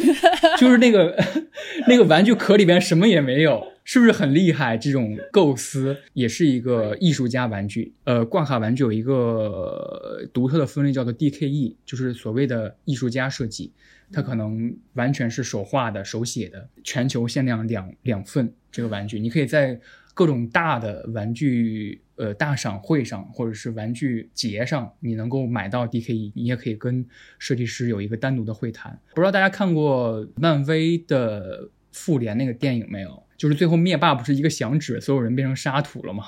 [0.58, 1.16] 就是那个
[1.88, 3.72] 那个玩具壳里边什么也没有。
[3.86, 4.76] 是不是很厉害？
[4.76, 7.94] 这种构思也是一个艺术家玩具。
[8.02, 13.72] 呃，挂卡玩具有一个独特的分类，叫做 DKE，就是所谓的艺术家设计。
[14.10, 18.52] 它可能完全是手画的、手写的，全球限量两两份。
[18.72, 19.80] 这个玩具，你可以在
[20.14, 26.32] 各种大的玩具呃大赏会上，或者是玩具节上，你能够买到 DKE。
[26.34, 27.06] 你也可以跟
[27.38, 28.98] 设计师有一个单独的会谈。
[29.14, 33.22] 不知道大家看过漫威的复联那个电影没有？
[33.36, 36.24] 就是最后灭霸不是一个响指，所有人变成沙土了嘛？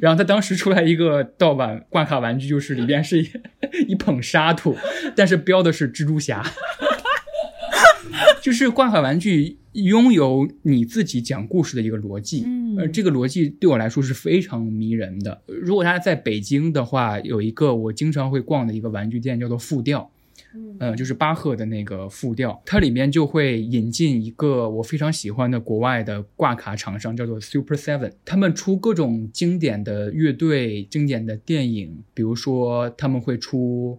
[0.00, 3.30] 然后他当时出来一个盗版挂卡玩具，就是里边是一
[3.88, 4.76] 一捧沙土，
[5.16, 6.44] 但是标的是蜘蛛侠。
[8.42, 15.42] 就是挂卡玩具拥有你自己讲故事的一个逻辑，嗯呃，这个逻辑对我来说是非常迷人的。
[15.46, 20.10] 如果大家在北京的话，有一个我经常会逛的一个玩具店，叫做复调。
[20.78, 28.12] 呃，就是巴赫的那个复调，它里面就会引进一个我非常喜欢的国外的挂卡厂商，叫做 Super Seven。
[28.24, 33.98] 他们出各种经典的乐队、经典的电影，比如说他们会出，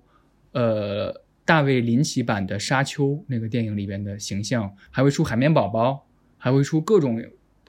[0.51, 6.05] 呃，大卫林奇版的《沙丘》那个电影里边的形象，还会出海绵宝宝，
[6.37, 7.19] 还会出各种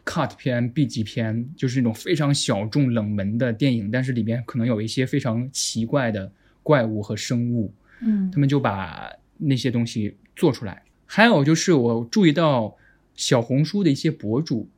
[0.05, 6.31] cut 片、B 级片，就是那种非常小众、冷门的电影，但是里边可能有一些非常奇怪的
[6.63, 7.73] 怪物和生物。
[8.05, 10.83] 嗯他们就把那些东西做出来。
[11.07, 12.77] 还有就是我注意到
[13.15, 14.69] 小红书的一些博主，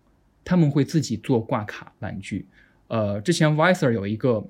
[0.45, 2.47] 他们会自己做挂卡玩具。
[2.89, 4.47] 呃，之前 Viser 有一个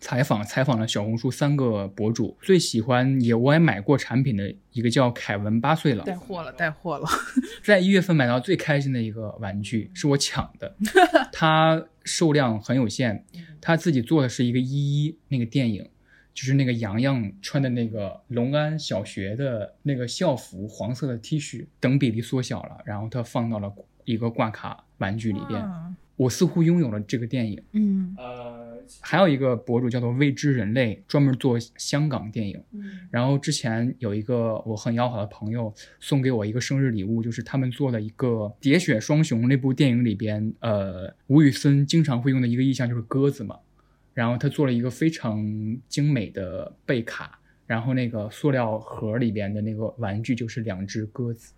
[0.00, 7.06] 采访，采访了小红书三个博主，最喜欢也我也买过产品的一个叫凯文八岁了，带货了，带货了。
[7.62, 10.74] 在一月份买到最开心的一个玩具是我抢的，
[11.32, 13.24] 它数量很有限，
[13.60, 15.88] 他自己做的是一个一一那个电影，
[16.34, 23.72] 就是那个洋洋穿的那个隆安小学的那个校服，黄色的 T 恤，等比例缩小了，然后他放到了
[24.04, 25.60] 一个挂卡玩具里边。
[25.60, 27.60] 嗯我似乎拥有了这个电影。
[27.72, 32.62] 嗯呃，还有一个博主叫做未知人类，专门做香港电影。
[32.70, 38.28] 嗯然后之前有一个我很要好的朋友送给我一个生日礼物，就是他们做的一个
[38.60, 43.58] 《喋血双雄》那部电影里边，呃，吴宇森经常会用的一个意象就是鸽子嘛。
[44.14, 45.44] 然后他做了一个非常
[45.88, 51.54] 精美的贝卡，然后那个塑料盒里边的那个玩具就是两只鸽子。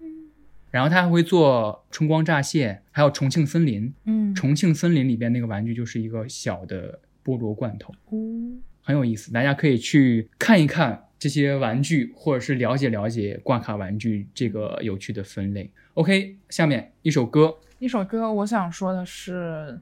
[0.71, 3.95] 然后他还会做春光乍泄，还有重庆森林。
[4.07, 7.95] 嗯重庆森林里边那个玩具就是一个小的菠萝罐头。
[8.11, 8.19] 哦
[8.83, 15.71] 很有意思，大家可以去看一看这些玩具，或者是了解了解挂卡玩具这个有趣的分类。
[15.95, 19.81] OK，下面一首歌，一首歌，我想说的是，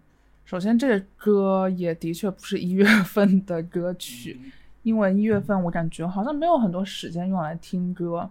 [0.52, 4.38] 首先这个歌也的确不是一月 份的歌曲，
[4.82, 8.28] 因为一月份我感觉好像没有很多时间用来听歌，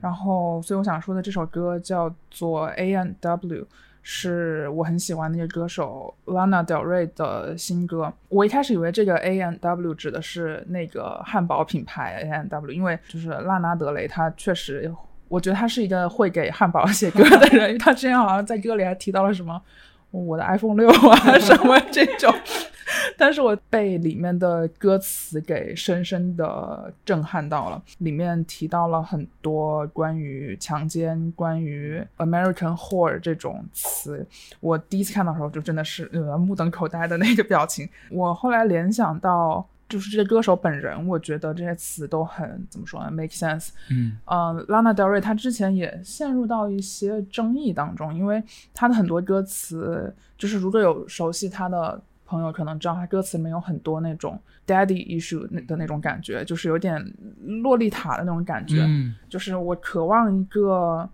[0.00, 3.66] 然后所以我想说的这首歌叫做 A N W。
[4.10, 8.10] 是我很喜欢那个歌手 Lana Del Rey 的新歌。
[8.30, 14.90] 我一开始以为这个 A N W 指的是那个汉堡品牌 A N W，因为就是拉拿德雷，他确实，
[15.28, 17.68] 我觉得他是一个会给汉堡写歌的人。
[17.68, 19.60] 因为他之前好像在歌里还提到了什么
[20.10, 22.32] 我的 iPhone 六啊什么这种，
[23.16, 27.82] 但是我被里面的歌词给深深的震撼到了。
[27.98, 34.26] 里面提到了很多关于强奸、关于 American whore 这种词，
[34.60, 37.88] 我第一次看到的时候就真的是呃目瞪口呆的那个表情。
[38.10, 39.66] 我后来联想到。
[39.88, 43.70] 就是这些歌手本人，我觉得这些词都很怎么说呢？make sense。
[43.90, 48.42] 嗯嗯，拉娜·德瑞她之前也陷入到一些争议当中，因为
[48.74, 57.02] 她的很多歌词，就是如果有熟悉她的朋友可能知道，她歌词里面有很多那种 daddy issue 的那种感觉，就是有点
[57.62, 61.08] 洛丽塔的那种感觉，嗯就是我渴望一个。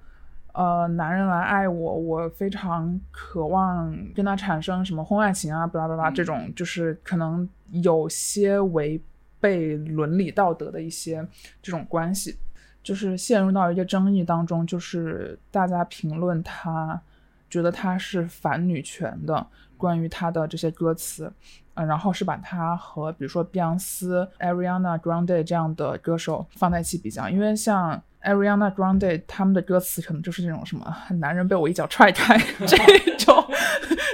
[0.54, 9.00] 呃，男人来爱我，我非常渴望跟他产生什么婚外情啊，巴拉巴拉这种，就是可能有些违
[9.40, 11.26] 背伦理道德的一些
[11.60, 12.38] 这种关系，
[12.84, 17.02] 就是陷入到一个争议当中，就是大家评论他，
[17.50, 19.44] 觉得他是反女权的，
[19.76, 21.32] 关于他的这些歌词，
[21.74, 32.76] 嗯、然后是把他和比如说碧昂斯、Ariana Grande 这样的歌手放在一起比较，因为像 Ariana Grande 他们的歌词可能就是那种什么男人被我一脚踹开 这
[33.18, 33.44] 种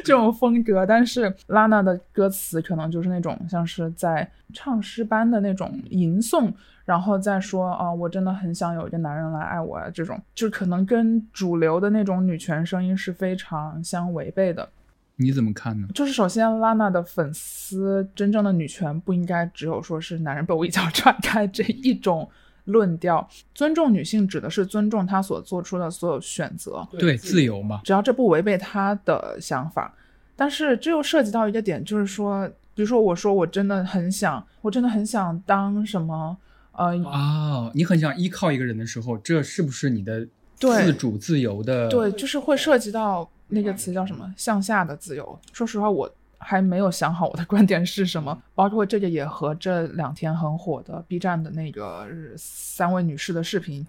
[0.05, 6.53] 这种风格，但是 Lana 的歌词可能就是那种像是在唱诗般的那种吟诵，
[6.85, 14.69] 然后再说啊，我真的很想有一个男人来爱我啊，这种就可能跟主流的那种女权声音是非常相违背的。
[15.17, 15.87] 你怎么看呢？
[15.95, 22.27] 就是首先，，Lana 的粉丝真正的女权不应该只有说是男人被我一脚踹开这一种
[22.71, 23.29] 论调。
[23.55, 29.95] 尊重女性指的是尊重她所做出的所有选择，对自由嘛，只要这不违背她的想法。
[30.35, 36.35] 但是这又涉及到一个点，就是说，比如说我说我真的很想，我真的很想当什么，
[36.73, 41.89] 呃，啊，你很想依靠一个人的时候，这是不是你的自主自由的？
[41.89, 45.39] 对，就是会涉及到那个词叫什么向下的自由。
[45.53, 46.11] 说实话，我
[46.43, 53.87] 还没有想好我的观点是什么，包括这个也和这两天很火的 B 站的那个三位女士的视频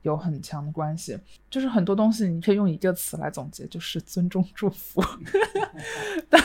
[0.00, 1.18] 有很强的关系。
[1.50, 5.04] 就是很多东西你可以用一个词来总结，就是尊重祝福，
[6.30, 6.40] 但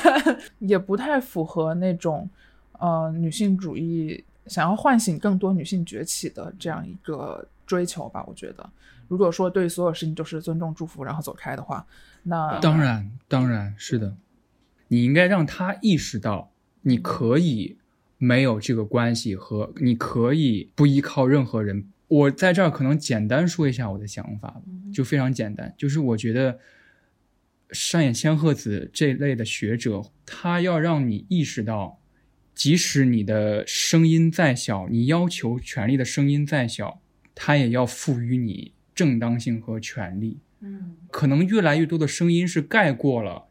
[0.60, 2.30] 也不太符合那种
[2.74, 8.22] 呃女性主义想要唤醒更多女性崛起的这样一个追求吧。
[8.28, 8.70] 我觉得，
[9.08, 11.86] 如果说对所有事情都是尊重祝福然后走开的话，
[12.24, 14.14] 那当然，当然是的。
[14.88, 17.78] 你应该让他意识到，你可以
[18.18, 21.88] 没有这个关系和你可以不依靠任何人。
[22.08, 24.62] 我在这儿可能简单说一下我的想法吧，
[24.94, 26.60] 就非常简单，就是我觉得
[27.72, 32.00] 上野千鹤子这类的学者，他要让你意识到，
[32.56, 37.02] 即使你的声音再小，你要求权利的声音再小，
[37.36, 40.40] 他也要赋予你正当性和权利。
[40.62, 43.48] 嗯可能越来越多的声音是盖过了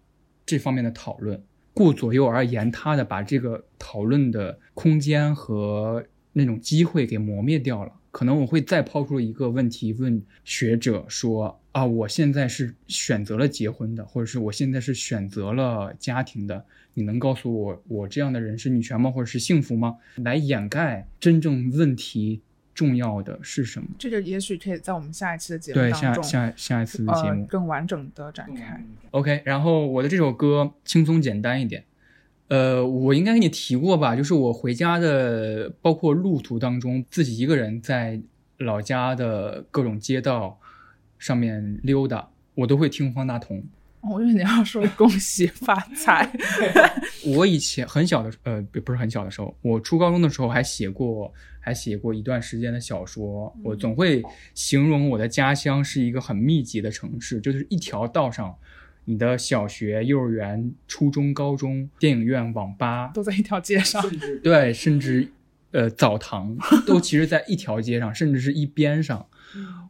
[0.46, 1.42] 这方面的讨论，
[1.74, 7.92] 顾左右而言他的把这个讨论的空间和那种机会给磨灭掉了。
[8.12, 19.96] 可能我会再抛出一个问题，问学者说：啊，我现在是选择了结婚的，或者是我现在是选择了家庭的，你能告诉我，我这样的人是女权吗，或者是幸福吗？
[20.14, 22.40] 来掩盖真正问题
[22.76, 23.88] 重要的是什么？
[23.98, 27.40] 这个也许可以在我们下一期的节目对，当中，下下下一次的节目。
[27.40, 28.84] 呃更完整的展开。
[29.12, 31.82] OK，然后我的这首歌轻松简单一点，
[32.48, 38.20] 呃，我应该跟你提过吧，就是我回家的，包括路途当中，自己一个人在
[38.58, 40.60] 老家的各种街道
[41.18, 43.64] 上面溜达，我都会听方大同。
[44.06, 46.30] 哦我以为你要说恭喜发财，
[47.34, 53.54] 我以前很小的，呃，不不是很小的时候，我初高中的时候还写过，还写过一段时间的小说。
[53.64, 54.22] 我总会
[54.54, 58.54] 形容我的家乡是一个很密集的城市，就是一条道上，
[59.04, 64.02] 你的小学、幼儿园、初中、高中、电影院、网吧，都在一条街上。
[64.42, 65.28] 对，甚至
[65.72, 66.56] 呃澡堂
[66.86, 69.26] 都其实在一条街上，甚至是一边上。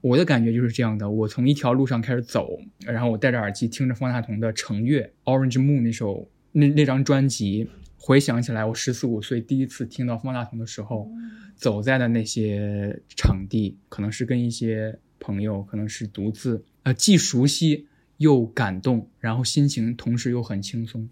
[0.00, 11.10] 我的感觉就是这样的，我从一条路上开始走，然后我戴着耳机听着方大同的《橙月》（Orange Moon） 那首那那张专辑，回想起来我十四五岁第一次听到方大同的时候，
[11.56, 21.08] 走在的那些场地，可能是跟一些朋友，可能是独自，呃，既熟悉又感动，然后心情同时又很轻松。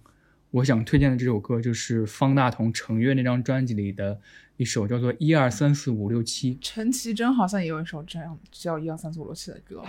[0.53, 4.21] 我想推荐的这首歌就是方大同《橙月》那张专辑里的
[4.57, 6.55] 一首，叫做《一二三四五六七》。
[6.61, 9.83] 陈绮贞好像也有一首这样叫一二三四五六七的歌，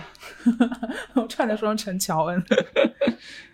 [1.14, 2.42] 我差点说成陈乔恩。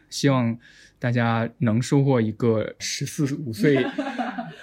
[0.08, 0.58] 希望
[0.98, 3.84] 大家能收获一个十四五岁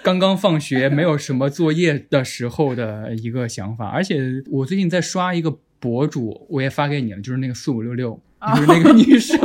[0.02, 3.88] 刚刚放学没有什么作业的时候的一个想法。
[3.88, 9.38] 而且我最近在刷一个博主，我也发给你了，就是那个四五六六，就是那个女生，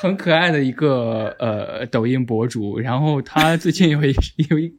[0.00, 2.78] 很可爱的一个呃抖音博主。
[2.78, 4.14] 然后她最近有一
[4.50, 4.72] 有一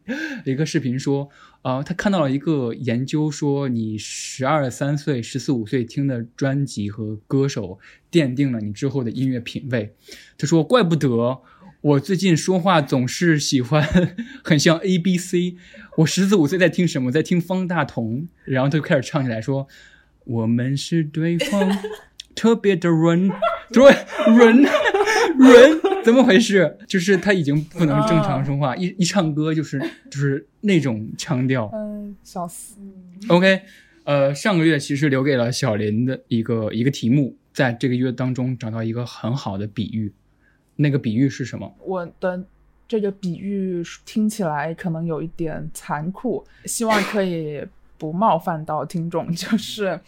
[0.44, 1.30] 一个视频说，
[1.62, 7.78] 呃，她看到了一个研究说，你十二三岁、十四五岁听的专辑和歌手
[8.12, 9.94] 奠定了你之后的音乐品味。
[10.38, 11.42] 她说：“怪不得
[11.82, 13.88] 我最近说话总是喜欢
[14.44, 15.58] 很像 A B C。
[15.98, 17.12] 我十四五岁在听什么？
[17.12, 18.28] 在听方大同。
[18.46, 19.68] 然后他就开始唱起来说
[20.26, 21.72] ：‘我们是对方
[22.38, 23.30] 特别的润，
[23.74, 23.92] 对
[24.28, 24.64] 润
[25.38, 26.78] 润怎么回事？
[26.88, 29.80] 就是他已经不能正常说话，一一唱歌就是
[30.12, 31.70] 就是那种腔调。
[31.74, 32.76] 嗯，笑死。
[33.28, 33.62] OK，
[34.04, 40.14] 呃，上个月其实留给了小林的一个一个题目，在这个月当中找到一个很好的比喻，
[40.76, 41.76] 那个比喻是什么？
[41.84, 42.46] 我的
[42.88, 47.66] 这个比喻听起来可能有一点残酷，希望可以
[47.98, 49.30] 不冒犯到听众。
[49.34, 50.00] 就是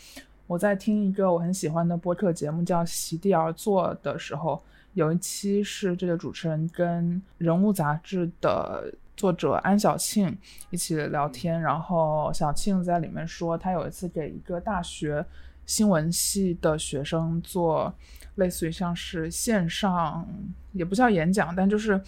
[0.50, 4.60] 我在听一个我很喜欢的播客节目叫《席地而坐》的时候，
[4.96, 10.36] 有一期是这个主持人跟《人物》杂志的作者安小庆
[10.72, 15.24] 一起聊天，然后小庆在里面说，他有一次给一个大学
[15.68, 17.94] 新闻系的学生做
[18.34, 20.28] 类似于像是线上，
[20.72, 22.02] 也不叫演讲，但就是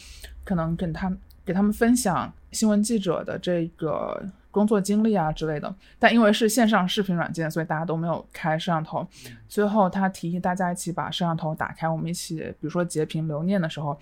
[0.43, 1.15] 可能跟他
[1.45, 4.19] 给他们分享新闻记者的这个
[4.51, 5.73] 工作经历啊之类的。
[5.97, 9.07] 但因为是线上视频软件，所以大家都没有开摄像头。
[9.47, 13.97] 最后他提议大家一起把摄像头打开，我们一起，比如说截屏留念的时候，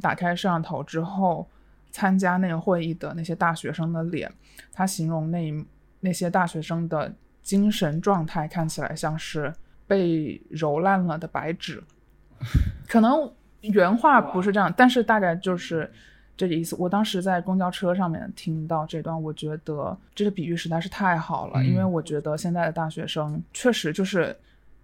[0.00, 1.46] 打开摄像头之后，
[1.90, 4.32] 参加那个会议的那些大学生的脸，
[4.72, 5.64] 他形容那
[6.00, 7.12] 那些大学生的
[7.42, 9.52] 精神状态看起来像是
[9.86, 11.82] 被揉烂了的白纸，
[12.88, 15.92] 可能原话不是这样，但是大概就是
[16.42, 16.74] 这个意思。
[16.76, 24.36] 我当时在公交车上面听到这段，我觉得这个比喻实在是太好了，嗯因为我觉得现在的大学生确实就是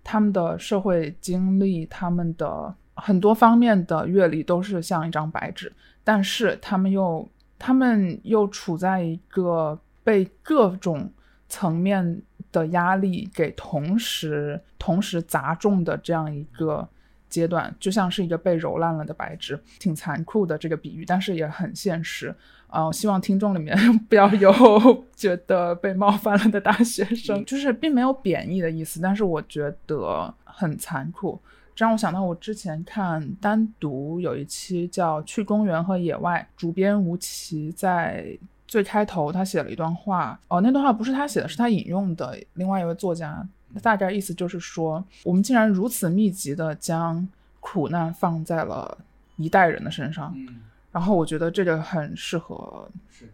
[0.05, 5.73] 他们的社会经历，他们的很多方面的阅历都是像一张白纸，
[6.05, 7.29] 但是他们又
[7.59, 11.11] 他们又处在一个被各种
[11.49, 12.23] 层面
[12.53, 16.89] 的压力给同时同时砸中的这样一个
[17.29, 22.35] 阶段，就像是一个被揉烂了的白纸，挺残酷的这个比喻，但是也很现实。
[22.69, 23.75] 啊、我希望听众里面
[24.11, 24.53] 不要有
[25.17, 31.41] 觉得被冒犯了的大学生，就是并没有贬义的意思，但是我觉得很残酷。
[31.75, 38.37] 这让我想到我之前看单独有一期叫《去公园和野外》，主编吴奇在
[38.67, 43.47] 最开头他写了一段话，哦，那段话不是他写的，是他引用的另外一位作家，
[43.83, 47.29] 大概意思就是说，我们竟然如此密集的将
[47.61, 48.97] 苦难放在了
[49.37, 52.91] 一代人的身上，嗯，然后我觉得这个很适合，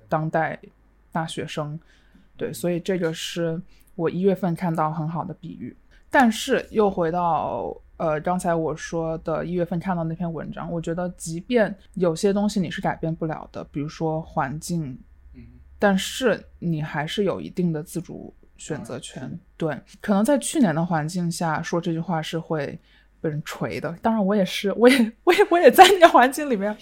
[0.08, 0.58] 当代
[1.12, 1.78] 大学生，
[2.36, 3.60] 对，所以这个是
[3.94, 5.74] 我一月份看到很好的比喻。
[6.10, 14.98] 但是又回到呃刚才我说的一月份看到那篇文章，我觉得即便有些东西你是改变不了的，比如说环境，
[15.32, 15.42] 嗯。
[15.78, 19.38] 但是你还是有一定的自主选择权。
[19.56, 22.78] 对，可能在去年的环境下说这句话是会
[23.20, 23.90] 被人锤的。
[24.02, 26.76] 当然，我也是，我也，我也，我也在那个环境里面。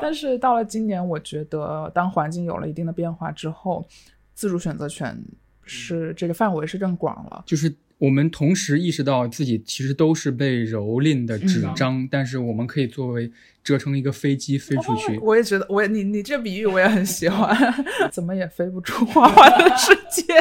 [0.00, 3.86] 但是到了今年，我觉得当环境有了一定的变化之后，
[4.34, 5.16] 自主选择权
[5.64, 7.42] 是这个范围是更广了。
[7.46, 13.30] 就是我们同时意识到自己其实都是被蹂躏的纸张，但是我们可以作为
[13.62, 15.16] 折成一个飞机飞出去。
[15.18, 17.56] 我也觉得，我也你你这比喻我也很喜欢，
[18.10, 20.34] 怎么也飞不出花花的世界。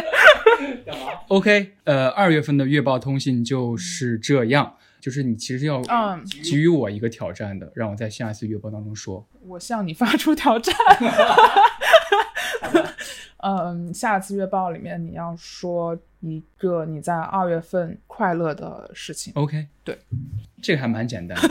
[1.29, 9.23] OK，呃，二月份的月报通信就是这样，就是你其实要嗯给予我一个挑战的，让我在下一次月报当中说。
[9.47, 10.73] 我向你发出挑战。
[13.41, 19.97] 嗯，下次月报里面你要说一个你在二月份快乐的事情，OK，对，
[20.61, 21.49] 这个还蛮简单的。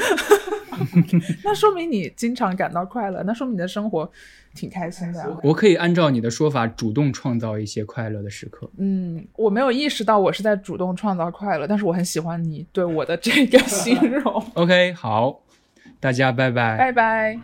[1.44, 4.10] 那说明你经常感到快乐，那说明你的生活
[4.54, 5.28] 挺开心的呀。
[5.42, 8.70] 我可以按照你的说法，主动创造一些快乐的时刻。
[8.78, 14.42] 嗯，我没有意识到我是在主动创造快乐，但是我很喜欢你对我的这个形容。
[14.54, 15.42] OK，好，
[15.98, 16.78] 大家拜拜。
[16.78, 17.38] 拜拜。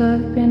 [0.00, 0.43] I've been